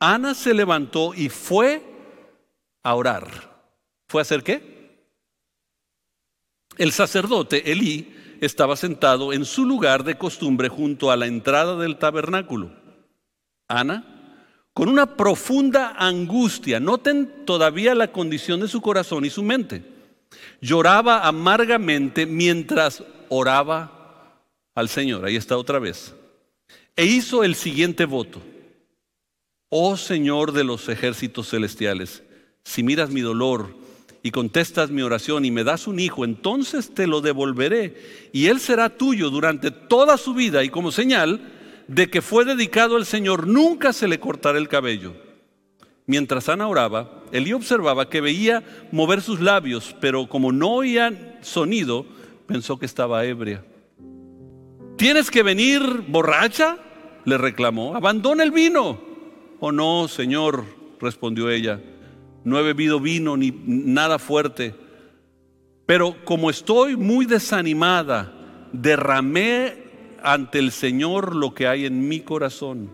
[0.00, 1.82] Ana se levantó y fue
[2.82, 3.28] a orar.
[4.08, 5.02] ¿Fue a hacer qué?
[6.78, 11.98] El sacerdote Elí estaba sentado en su lugar de costumbre junto a la entrada del
[11.98, 12.72] tabernáculo.
[13.68, 14.14] Ana,
[14.78, 19.82] con una profunda angustia, noten todavía la condición de su corazón y su mente,
[20.60, 24.38] lloraba amargamente mientras oraba
[24.76, 25.24] al Señor.
[25.24, 26.14] Ahí está otra vez.
[26.94, 28.40] E hizo el siguiente voto.
[29.68, 32.22] Oh Señor de los ejércitos celestiales,
[32.62, 33.74] si miras mi dolor,
[34.22, 38.60] y contestas mi oración y me das un hijo, entonces te lo devolveré y él
[38.60, 41.57] será tuyo durante toda su vida y como señal
[41.88, 45.14] de que fue dedicado al Señor, nunca se le cortará el cabello.
[46.06, 52.06] Mientras Ana oraba, Elí observaba que veía mover sus labios, pero como no oía sonido,
[52.46, 53.64] pensó que estaba ebria.
[54.96, 56.78] ¿Tienes que venir borracha?
[57.24, 57.94] le reclamó.
[57.94, 59.00] Abandona el vino.
[59.60, 60.64] Oh no, Señor,
[61.00, 61.80] respondió ella
[62.48, 64.74] no he bebido vino ni nada fuerte,
[65.86, 68.32] pero como estoy muy desanimada,
[68.72, 69.87] derramé
[70.22, 72.90] ante el Señor lo que hay en mi corazón.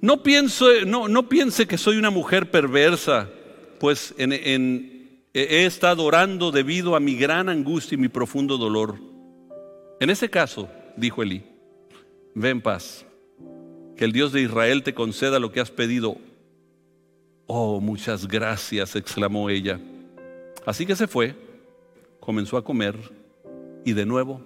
[0.00, 3.28] No, piense que soy una mujer perversa,
[3.78, 8.96] pues he estado orando debido a mi gran angustia y mi profundo dolor.
[10.00, 11.44] En ese caso, dijo Elí,
[12.34, 13.04] ven en paz,
[13.96, 16.18] que el Dios de Israel te conceda lo que has pedido
[17.50, 19.80] Oh, muchas gracias, exclamó ella.
[20.66, 21.34] Así que se fue,
[22.20, 22.94] comenzó a comer
[23.86, 24.42] y de nuevo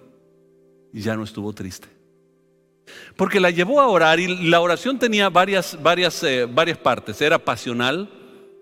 [1.01, 1.87] ya no estuvo triste.
[3.15, 7.21] Porque la llevó a orar y la oración tenía varias, varias, eh, varias partes.
[7.21, 8.09] Era pasional,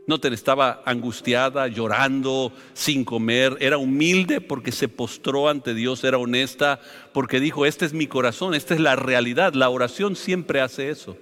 [0.07, 3.57] no te estaba angustiada, llorando, sin comer.
[3.59, 6.79] Era humilde porque se postró ante Dios, era honesta
[7.13, 9.53] porque dijo, este es mi corazón, esta es la realidad.
[9.53, 11.17] La oración siempre hace eso.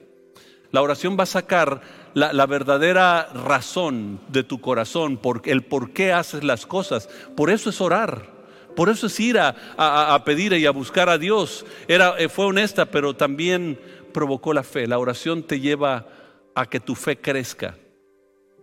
[0.72, 1.82] La oración va a sacar
[2.13, 7.10] la, verdadera razón de tu corazón, por, el por qué haces las cosas.
[7.36, 8.38] Por eso es orar.
[8.75, 11.65] Por eso es ir a, pedir y a buscar a Dios.
[11.88, 13.79] Era, eh, fue honesta, pero también
[14.13, 14.88] provocó la fe.
[14.88, 16.08] La oración te lleva
[16.55, 17.77] a que tu fe crezca.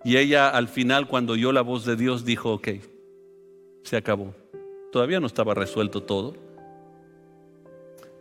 [0.04, 2.68] Y ella al final, cuando oyó la voz de Dios, dijo, ok,
[3.82, 4.34] se acabó.
[4.92, 6.34] Todavía no estaba resuelto todo.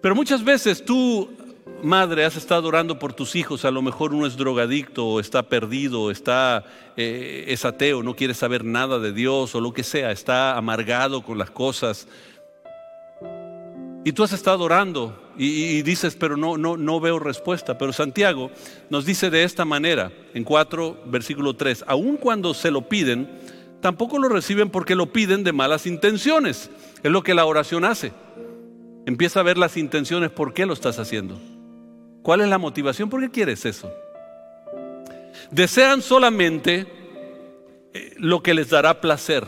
[0.01, 1.29] Pero muchas veces tú
[1.83, 5.43] madre, has estado orando por tus hijos, a lo mejor uno es drogadicto o está
[5.43, 6.63] perdido, está,
[6.97, 11.21] eh, es ateo, no quiere saber nada de Dios o lo que sea, está amargado
[11.21, 12.07] con las cosas.
[14.03, 17.75] Y tú has estado orando y, dices, pero no, no, no veo respuesta.
[17.77, 18.51] Pero Santiago
[18.91, 23.27] nos dice de esta manera, en 4, versículo 3, aun cuando se lo piden,
[23.81, 26.69] tampoco lo reciben porque lo piden de malas intenciones.
[27.01, 28.13] Es lo que la oración hace.
[29.07, 31.39] Empieza a ver las intenciones, ¿por qué lo estás haciendo?
[32.25, 33.07] ¿Cuál es la motivación?
[33.07, 33.93] ¿Por qué quieres eso?
[35.51, 36.88] Desean solamente
[37.93, 39.45] eh, lo que les dará placer.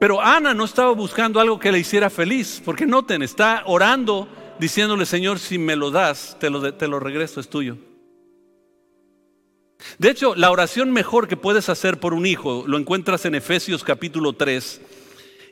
[0.00, 4.26] Pero Ana no estaba buscando algo que le hiciera feliz, porque noten, está orando
[4.58, 7.76] diciéndole, Señor, si me lo das, te lo, te lo regreso, es tuyo.
[9.98, 13.84] De hecho, la oración mejor que puedes hacer por un hijo lo encuentras en Efesios
[13.84, 14.80] capítulo 3.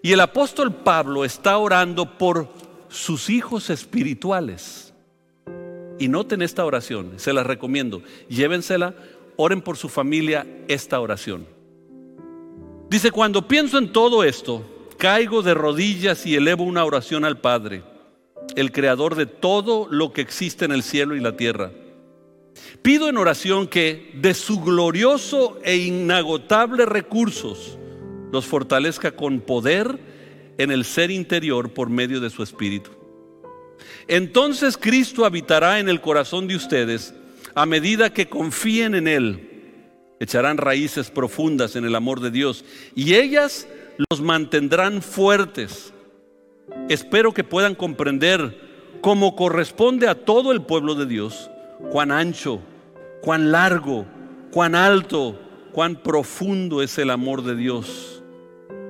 [0.02, 2.48] Y el apóstol Pablo está orando por
[2.88, 4.87] sus hijos espirituales.
[5.98, 8.02] Y noten esta oración, se la recomiendo.
[8.28, 8.94] Llévensela,
[9.36, 11.46] oren por su familia esta oración.
[12.88, 14.64] Dice, cuando pienso en todo esto,
[14.96, 17.82] caigo de rodillas y elevo una oración al Padre,
[18.56, 21.72] el creador de todo lo que existe en el cielo y la tierra.
[22.82, 27.78] Pido en oración que de su glorioso e inagotable recursos
[28.32, 29.98] los fortalezca con poder
[30.58, 32.97] en el ser interior por medio de su espíritu
[34.06, 37.14] entonces Cristo habitará en el corazón de ustedes
[37.54, 39.44] a medida que confíen en Él.
[40.20, 42.64] Echarán raíces profundas en el amor de Dios
[42.94, 43.68] y ellas
[44.10, 45.92] los mantendrán fuertes.
[46.88, 48.68] Espero que puedan comprender
[49.00, 51.50] como corresponde a todo el pueblo de Dios,
[51.90, 52.60] cuán ancho,
[53.22, 54.06] cuán largo,
[54.50, 55.40] cuán alto,
[55.72, 58.17] cuán profundo es el amor de Dios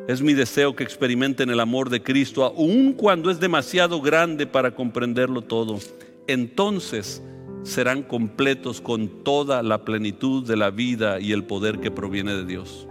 [0.09, 4.75] es mi deseo que experimenten el amor de Cristo, aun cuando es demasiado grande para
[4.75, 5.79] comprenderlo todo.
[6.27, 7.23] Entonces
[7.63, 12.47] serán completos con toda la plenitud de la vida y el poder que proviene de
[12.47, 12.89] Dios.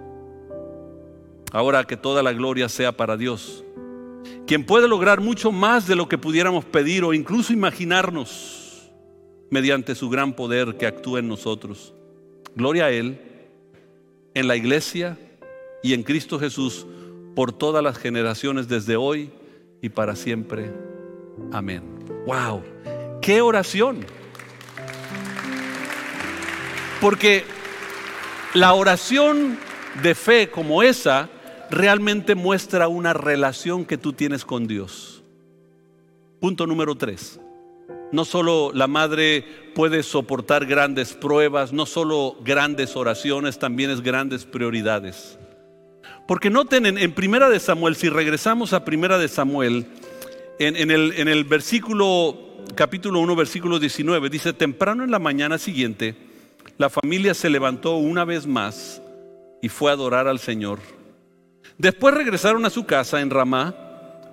[1.51, 3.63] Ahora que toda la gloria sea para Dios,
[4.45, 8.91] quien puede lograr mucho más de lo que pudiéramos pedir o incluso imaginarnos
[9.49, 11.95] mediante su gran poder que actúa en nosotros.
[12.55, 13.19] Gloria a Él,
[14.35, 15.17] en la iglesia
[15.81, 16.85] y en Cristo Jesús
[17.37, 19.29] por todas las generaciones desde hoy
[19.79, 20.73] y para siempre.
[21.51, 21.83] Amén.
[22.25, 22.63] Wow,
[23.21, 24.03] qué oración.
[26.99, 27.43] Porque
[28.55, 29.59] la oración
[30.01, 31.29] de fe como esa
[31.69, 35.23] realmente muestra una relación que tú tienes con Dios.
[36.41, 37.39] Punto número tres.
[38.11, 39.45] No solo la madre
[39.75, 45.37] puede soportar grandes pruebas, no solo grandes oraciones, también es grandes prioridades.
[46.27, 49.85] Porque noten en, Primera de Samuel, si regresamos a Primera de Samuel,
[50.59, 52.37] en, el, en el versículo,
[52.75, 56.15] capítulo 1, versículo 19, dice, temprano en la mañana siguiente,
[56.77, 59.01] la familia se levantó una vez más
[59.61, 60.79] y fue a adorar al Señor.
[61.77, 63.75] Después regresaron a su casa en Ramá.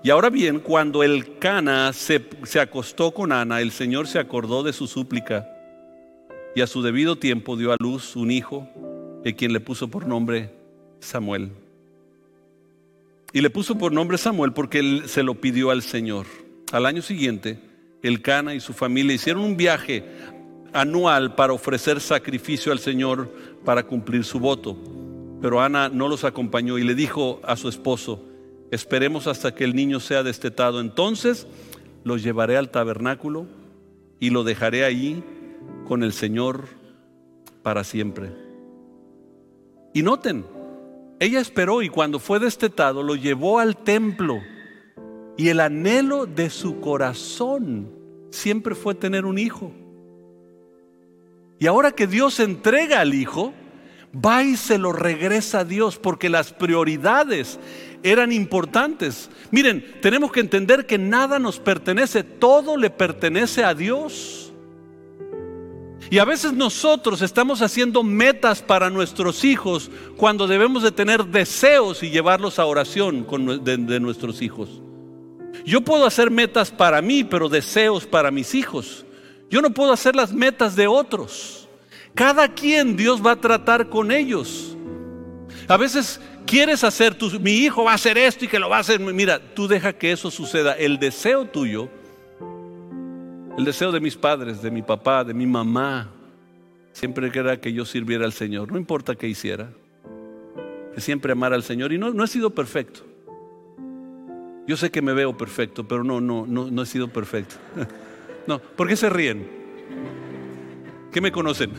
[0.03, 4.63] Y ahora bien, cuando el Cana se, se, acostó con Ana, el Señor se acordó
[4.63, 5.47] de su súplica
[6.55, 8.69] y a su debido tiempo dio a luz un hijo,
[9.23, 10.51] de quien le puso por nombre
[11.01, 11.63] Samuel.
[13.35, 16.25] Y le puso por nombre Samuel porque él se lo pidió al Señor.
[16.70, 17.59] Al año siguiente,
[18.01, 20.05] el Cana y su familia hicieron un viaje
[20.73, 23.29] anual para ofrecer sacrificio al Señor
[23.64, 24.79] para cumplir su voto.
[25.42, 28.23] Pero Ana no los acompañó y le dijo a su esposo,
[28.70, 30.81] esperemos hasta que el niño sea destetado.
[30.81, 31.49] Entonces
[32.05, 33.49] lo llevaré al tabernáculo
[34.20, 35.25] y lo dejaré ahí
[35.88, 36.66] con el Señor
[37.64, 38.31] para siempre.
[39.92, 40.44] Y noten,
[41.20, 44.40] ella esperó y cuando fue destetado lo llevó al templo.
[45.37, 47.90] Y el anhelo de su corazón
[48.31, 49.72] siempre fue tener un hijo.
[51.59, 53.53] Y ahora que Dios entrega al hijo,
[54.14, 57.59] va y se lo regresa a Dios porque las prioridades
[58.03, 59.30] eran importantes.
[59.51, 64.43] Miren, tenemos que entender que nada nos pertenece, todo le pertenece a Dios.
[66.11, 72.02] Y a veces nosotros estamos haciendo metas para nuestros hijos cuando debemos de tener deseos
[72.02, 73.26] y llevarlos a oración
[73.64, 74.68] de, nuestros hijos.
[75.64, 79.07] Yo puedo hacer metas para mí, pero deseos para mis hijos.
[79.50, 81.68] Yo no puedo hacer las metas de otros.
[82.14, 84.76] Cada quien Dios va a tratar con ellos.
[85.66, 88.80] A veces quieres hacer, mi hijo va a hacer esto y que lo va a
[88.80, 89.00] hacer.
[89.00, 90.74] Mira, tú deja que eso suceda.
[90.74, 91.88] El deseo tuyo,
[93.57, 96.11] el deseo de mis padres, de mi papá, de mi mamá,
[96.92, 99.70] siempre era que yo sirviera al Señor, no importa qué hiciera,
[100.94, 101.92] que siempre amara al Señor.
[101.92, 103.00] Y no, no he sido perfecto.
[104.66, 107.57] Yo sé que me veo perfecto, pero no, no, no, no he sido perfecto.
[108.46, 109.48] No, ¿por qué se ríen?
[111.11, 111.70] ¿Qué me conocen?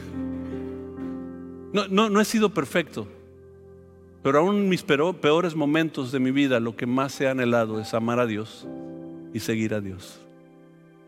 [1.72, 3.08] No, no, no he sido perfecto.
[4.24, 7.94] Pero aún en mis peores momentos de mi vida, lo que más he anhelado es
[7.94, 8.66] amar a Dios
[9.32, 10.25] y seguir a Dios.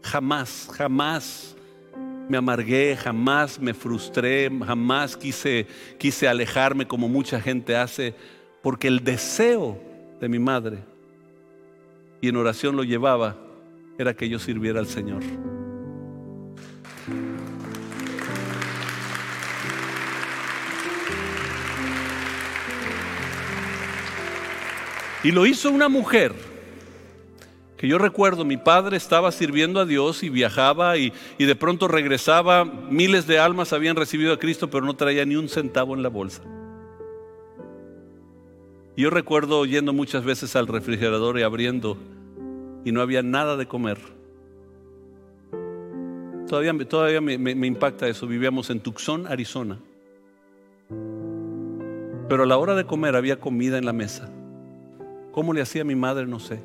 [0.02, 1.56] Jamás, jamás
[2.30, 5.68] me amargué, jamás me frustré, jamás quise,
[5.98, 8.14] quise alejarme como mucha gente hace,
[8.62, 9.80] porque el deseo
[10.20, 10.80] de mi madre,
[12.22, 13.38] y en oración lo llevaba,
[13.98, 15.24] era que yo sirviera al Señor.
[25.24, 26.34] Y lo hizo una mujer
[27.78, 32.66] que yo recuerdo, mi padre estaba sirviendo a Dios y viajaba y, de pronto regresaba,
[32.66, 36.10] miles de almas habían recibido a Cristo, pero no traía ni un centavo en la
[36.10, 36.42] bolsa.
[38.96, 41.98] Yo recuerdo yendo muchas veces al refrigerador y abriendo
[42.84, 44.00] y no había nada de comer.
[46.48, 48.26] Todavía, todavía me, me impacta eso.
[48.26, 49.78] Vivíamos en Tucson, Arizona.
[52.28, 54.32] Pero a la hora de comer había comida en la mesa.
[55.32, 56.26] ¿Cómo le hacía mi madre?
[56.26, 56.60] No sé.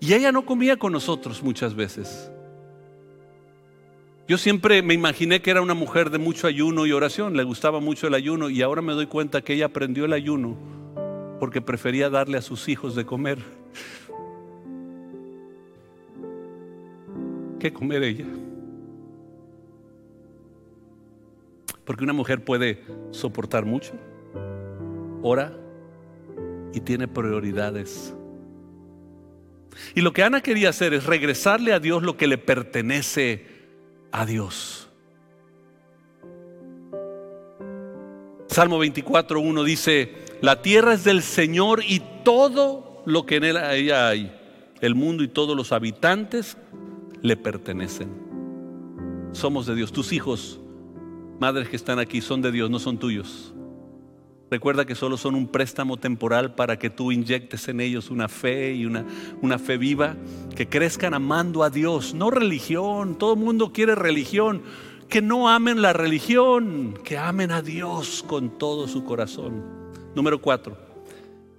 [0.00, 2.32] Y ella no comía con nosotros muchas veces.
[4.26, 7.80] Yo siempre me imaginé que era una mujer de mucho ayuno y oración, le gustaba
[7.80, 10.56] mucho el ayuno y ahora me doy cuenta que ella aprendió el ayuno
[11.40, 13.38] porque prefería darle a sus hijos de comer.
[17.58, 18.26] ¿Qué comer ella?
[21.84, 23.94] Porque una mujer puede soportar mucho,
[25.22, 25.52] ora,
[26.72, 28.14] y tiene prioridades.
[29.94, 33.46] Y lo que Ana quería hacer es regresarle a Dios lo que le pertenece
[34.12, 34.88] a Dios.
[38.48, 44.36] Salmo 24.1 dice, la tierra es del Señor y todo lo que en ella hay,
[44.80, 46.56] el mundo y todos los habitantes
[47.22, 48.08] le pertenecen.
[49.32, 49.92] Somos de Dios.
[49.92, 50.58] Tus hijos,
[51.38, 53.54] madres que están aquí, son de Dios, no son tuyos.
[54.50, 58.72] Recuerda que solo son un préstamo temporal para que tú inyectes en ellos una fe
[58.74, 59.04] y una,
[59.40, 60.16] una fe viva,
[60.56, 63.16] que crezcan amando a Dios, no religión.
[63.16, 64.62] Todo el mundo quiere religión.
[65.08, 69.64] Que no amen la religión, que amen a Dios con todo su corazón.
[70.14, 70.76] Número cuatro,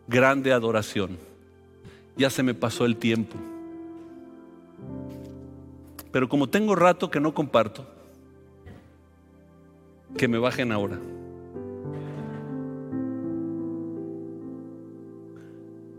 [0.08, 1.18] grande adoración.
[2.18, 3.38] Ya se me pasó el tiempo.
[6.12, 7.86] Pero como tengo rato que no comparto,
[10.18, 11.00] que me bajen ahora.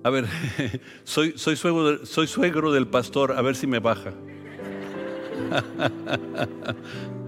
[0.04, 0.26] A ver,
[1.04, 4.12] soy, soy, suegro, soy suegro del pastor, a ver si me baja.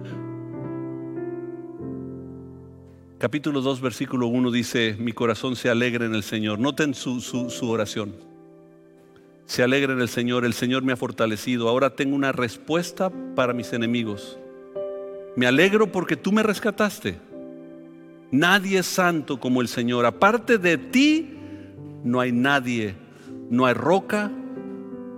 [3.19, 6.59] Capítulo 2, versículo 1 dice, mi corazón se alegra en el Señor.
[6.59, 8.17] Noten su, su, su oración.
[9.47, 11.69] Se alegra en el Señor, el Señor me ha fortalecido.
[11.69, 14.37] Ahora tengo una respuesta para mis enemigos.
[15.37, 17.21] Me alegro porque tú me rescataste.
[18.33, 20.07] Nadie es santo como el Señor.
[20.07, 21.35] Aparte de ti,
[22.05, 22.95] no hay nadie,
[23.51, 24.31] no hay roca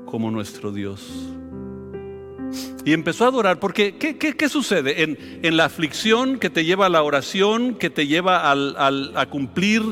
[0.06, 1.32] como nuestro Dios.
[2.84, 5.02] Y empezó a adorar, porque ¿qué, sucede?
[5.02, 9.82] En, la aflicción que te lleva a la oración, que te lleva a cumplir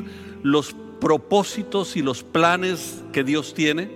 [0.42, 3.90] los propósitos y los planes que Dios tiene,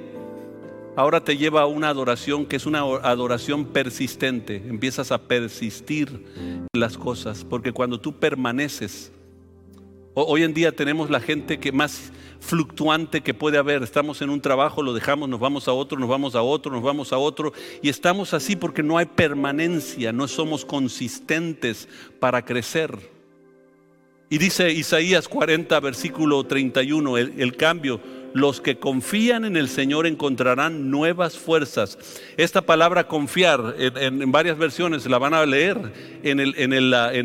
[0.97, 4.57] ahora te lleva a una adoración que es una adoración persistente.
[4.57, 9.13] Empiezas a persistir en las cosas, porque cuando tú permaneces,
[10.15, 12.11] hoy en día tenemos la gente que más
[12.41, 13.83] fluctuante que puede haber.
[13.83, 16.83] Estamos en un trabajo, lo dejamos, nos vamos a otro, nos vamos a otro, nos
[16.83, 17.53] vamos a otro.
[17.83, 21.89] Y estamos así porque no hay permanencia, no somos consistentes
[22.21, 23.19] para crecer.
[24.31, 27.99] Y dice Isaías 40, versículo 31, el, cambio,
[28.35, 31.99] los que confían en el Señor encontrarán nuevas fuerzas.
[32.37, 36.73] Esta palabra confiar, en, varias versiones la van a leer, en el, en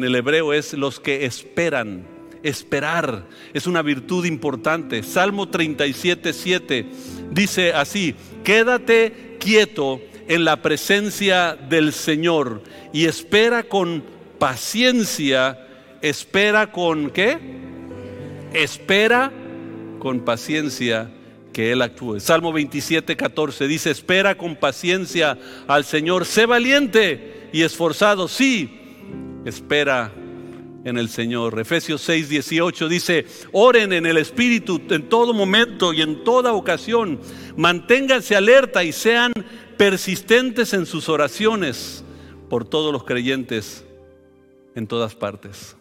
[0.03, 2.12] el hebreo es los que esperan
[2.43, 3.25] esperar.
[3.53, 5.01] Es una virtud importante.
[5.01, 6.85] Salmo 37, 7
[7.31, 14.03] dice así, quédate quieto en la presencia del Señor y espera con
[14.39, 15.67] paciencia,
[16.01, 17.39] espera con qué?
[18.53, 19.31] Espera
[19.99, 21.09] con paciencia
[21.51, 22.19] que Él actúe.
[22.19, 25.37] Salmo 27, 14 dice, espera con paciencia
[25.67, 28.79] al Señor, sé valiente y esforzado, sí,
[29.45, 30.11] espera
[30.83, 31.59] en el Señor.
[31.59, 37.19] Efesios 6, 18 dice, oren en el Espíritu en todo momento y en toda ocasión.
[37.55, 39.31] Manténganse alerta y sean
[39.77, 42.03] persistentes en sus oraciones
[42.49, 43.85] por todos los creyentes
[44.75, 45.75] en todas partes.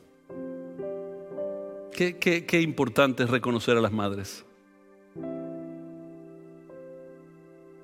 [1.92, 4.44] Qué, qué importante es reconocer a las madres.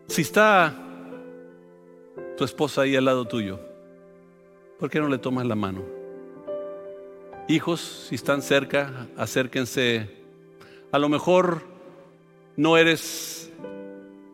[0.08, 0.74] Si está
[2.36, 3.60] tu esposa ahí al lado tuyo,
[4.78, 5.97] ¿por qué no le tomas la mano?
[7.50, 10.10] Hijos, si están cerca, acérquense.
[10.92, 11.62] A lo mejor
[12.58, 13.50] no eres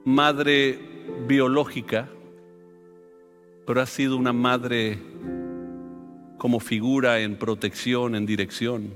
[0.04, 0.80] madre
[1.28, 2.08] biológica,
[3.64, 4.98] pero has sido una madre
[6.38, 8.94] como figura en protección, en dirección.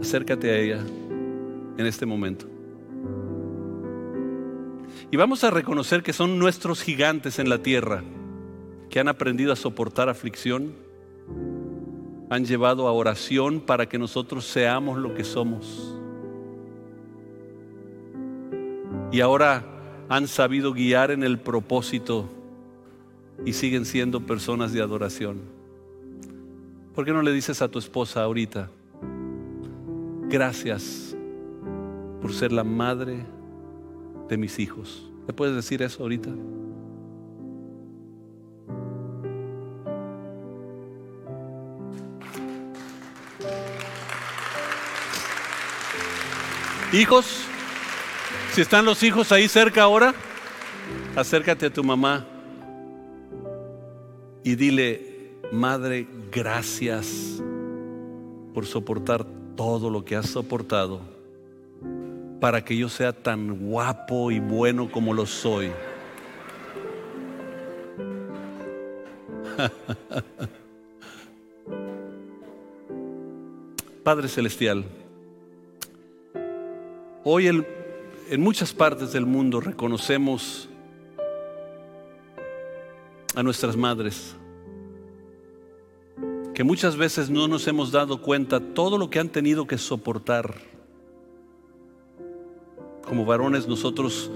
[0.00, 0.80] Acércate a ella
[1.76, 2.46] en este momento.
[5.10, 8.02] Y vamos a reconocer que son nuestros gigantes en la tierra,
[8.88, 10.85] que han aprendido a soportar aflicción,
[12.28, 15.94] han llevado a oración para que nosotros seamos lo que somos.
[19.12, 19.64] Y ahora
[20.08, 22.28] han sabido guiar en el propósito
[23.44, 25.40] y siguen siendo personas de adoración.
[26.94, 28.70] ¿Por qué no le dices a tu esposa ahorita,
[30.28, 31.16] gracias
[32.20, 33.24] por ser la madre
[34.28, 35.08] de mis hijos.
[35.26, 36.30] ¿Le puedes decir eso ahorita?
[46.92, 47.42] Hijos,
[48.52, 50.14] si están los hijos ahí cerca ahora,
[51.16, 52.24] acércate a tu mamá
[54.44, 57.42] y dile, Madre, gracias
[58.54, 59.26] por soportar
[59.56, 61.00] todo lo que has soportado
[62.40, 65.72] para que yo sea tan guapo y bueno como lo soy.
[74.04, 74.84] Padre Celestial,
[77.28, 80.68] hoy en muchas partes del mundo reconocemos
[83.34, 84.36] a nuestras madres,
[86.54, 90.54] que muchas veces no nos hemos dado cuenta todo lo que han tenido que soportar.
[93.04, 94.30] Como varones nosotros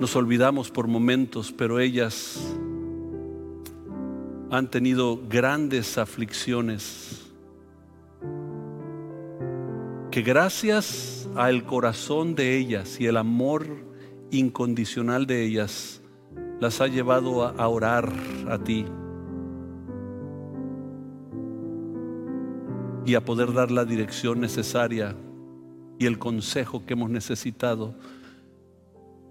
[0.00, 2.40] nos olvidamos por momentos, pero ellas
[4.50, 7.23] han tenido grandes aflicciones
[10.14, 13.66] que gracias al corazón de ellas y el amor
[14.30, 16.02] incondicional de ellas
[16.60, 18.12] las ha llevado a orar
[18.48, 18.86] a ti.
[23.04, 25.16] y a poder dar la dirección necesaria
[25.98, 27.94] y el consejo que hemos necesitado,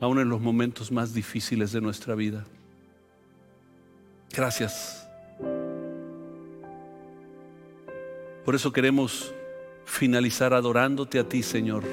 [0.02, 2.44] aún en los momentos más difíciles de nuestra vida.
[4.32, 5.08] Gracias.
[8.46, 9.34] Por eso queremos
[9.86, 11.84] finalizar adorándote a ti, Señor,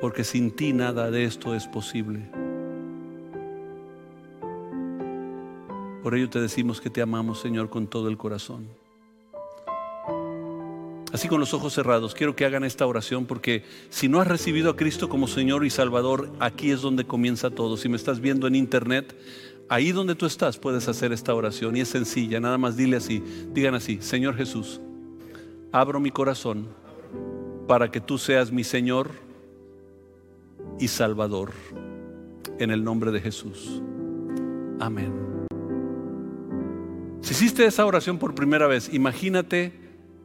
[0.00, 2.28] porque sin ti nada de esto es posible.
[6.02, 8.68] Por ello te decimos que te amamos, Señor, con todo el corazón.
[11.12, 14.70] Así con los ojos cerrados, quiero que hagan esta oración porque si no has recibido
[14.70, 17.76] a Cristo como Señor y Salvador, aquí es donde comienza todo.
[17.78, 19.16] Si me estás viendo en internet,
[19.68, 23.22] ahí donde tú estás puedes hacer esta oración y es sencilla, nada más dile así,
[23.52, 24.80] digan así, Señor Jesús,
[25.72, 26.68] abro mi corazón
[27.66, 29.10] para que tú seas mi Señor
[30.78, 31.52] y Salvador.
[32.58, 33.82] En el nombre de Jesús.
[34.80, 35.12] Amén.
[37.20, 39.72] Si hiciste esa oración por primera vez, imagínate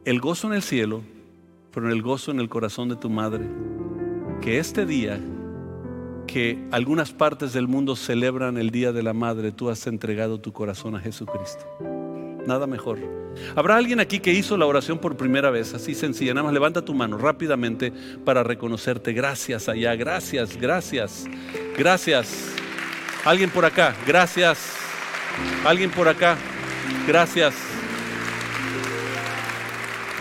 [0.04, 1.02] el gozo en el cielo,
[1.72, 3.46] pero el gozo en el corazón de tu madre.
[4.40, 5.20] Que este día,
[6.26, 10.52] que algunas partes del mundo celebran el Día de la Madre, tú has entregado tu
[10.52, 11.64] corazón a Jesucristo.
[12.46, 13.23] Nada mejor.
[13.54, 15.74] ¿Habrá alguien aquí que hizo la oración por primera vez?
[15.74, 16.34] Así sencilla.
[16.34, 17.92] Nada más levanta tu mano rápidamente
[18.24, 19.12] para reconocerte.
[19.12, 19.94] Gracias allá.
[19.96, 21.26] Gracias, gracias,
[21.76, 22.54] gracias.
[23.24, 23.94] Alguien por acá.
[24.06, 24.76] Gracias.
[25.64, 26.36] Alguien por acá.
[27.06, 27.54] Gracias.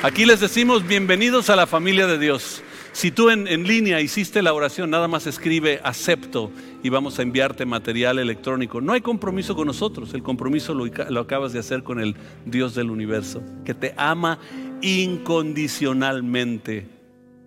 [0.04, 2.62] Aquí les decimos bienvenidos a la familia de Dios.
[2.92, 6.52] Si tú en, línea hiciste la oración, nada más escribe acepto
[6.84, 8.82] y vamos a enviarte material electrónico.
[8.82, 10.84] No hay compromiso con nosotros, el compromiso lo,
[11.20, 14.38] acabas de hacer con el Dios del universo, que te ama
[14.82, 16.88] incondicionalmente.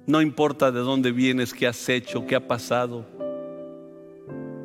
[0.07, 3.05] No importa de dónde vienes, qué has hecho, qué ha pasado.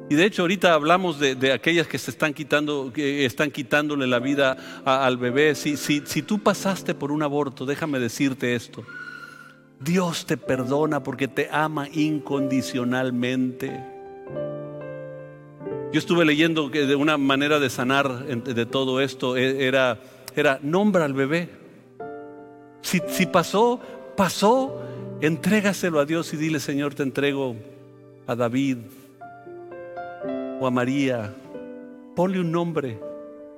[0.10, 4.20] Y de hecho ahorita hablamos de, aquellas que se están quitando, que están quitándole la
[4.20, 4.56] vida
[4.86, 5.54] al bebé.
[5.56, 8.86] Si, si, si tú pasaste por un aborto, déjame decirte esto.
[9.82, 13.91] Dios te perdona porque te ama incondicionalmente.
[15.92, 20.00] Yo estuve leyendo que de una manera de sanar de todo esto e, era,
[20.36, 21.50] era nombra al bebé.
[22.82, 23.80] Si, si pasó,
[24.16, 24.82] pasó,
[25.20, 27.58] entrégaselo a Dios y dile, Señor, te entrego
[28.26, 28.78] a David
[30.62, 31.36] o a María.
[32.16, 32.98] Ponle un nombre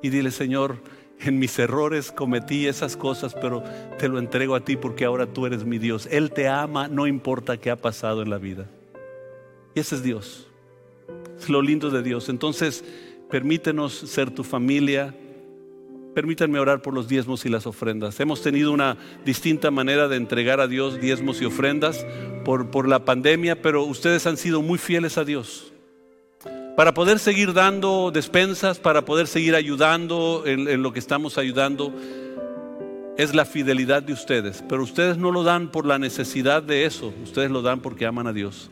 [0.02, 0.78] y dile, Señor,
[1.20, 3.64] en mis errores cometí esas cosas, pero
[4.00, 6.08] te lo entrego a ti porque ahora tú eres mi Dios.
[6.10, 8.66] Él te ama, no importa qué ha pasado en la vida.
[9.76, 10.48] Y ese es Dios.
[11.40, 12.30] Es lo lindo de Dios.
[12.30, 12.84] Entonces,
[13.30, 15.16] permítenos ser tu familia.
[16.14, 18.20] Permítanme orar por los diezmos y las ofrendas.
[18.20, 22.06] Hemos tenido una distinta manera de entregar a Dios diezmos y ofrendas
[22.46, 25.74] por, por la pandemia, pero ustedes han sido muy fieles a Dios
[26.76, 31.94] para poder seguir dando despensas, para poder seguir ayudando en, lo que estamos ayudando,
[33.16, 34.64] es la fidelidad de ustedes.
[34.68, 38.28] Pero ustedes no lo dan por la necesidad de eso, ustedes lo dan porque aman
[38.28, 38.72] a Dios.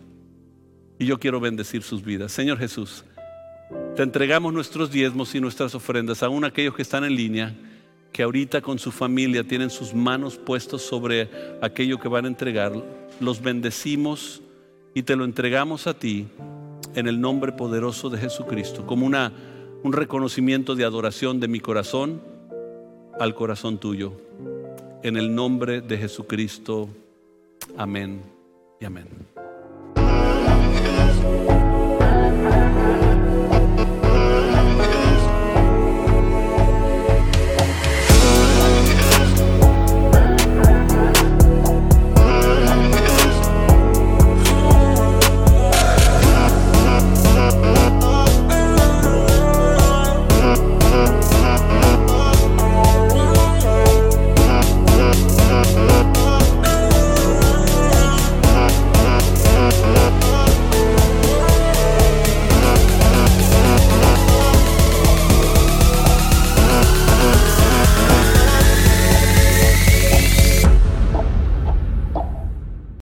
[1.01, 2.31] Y yo quiero bendecir sus vidas.
[2.31, 3.03] Señor Jesús,
[3.95, 7.55] te entregamos nuestros diezmos y nuestras ofrendas, aún aquellos que están en línea,
[8.13, 11.27] que ahorita con su familia tienen sus manos puestas sobre
[11.59, 12.73] aquello que van a entregar.
[13.19, 14.43] Los bendecimos
[14.93, 16.27] y te lo entregamos a ti
[16.93, 19.33] en el nombre poderoso de Jesucristo, como una,
[19.81, 22.21] un reconocimiento de adoración de mi corazón
[23.19, 24.13] al corazón tuyo.
[25.01, 26.89] En el nombre de Jesucristo.
[27.75, 28.21] Amén
[28.79, 29.30] y amén.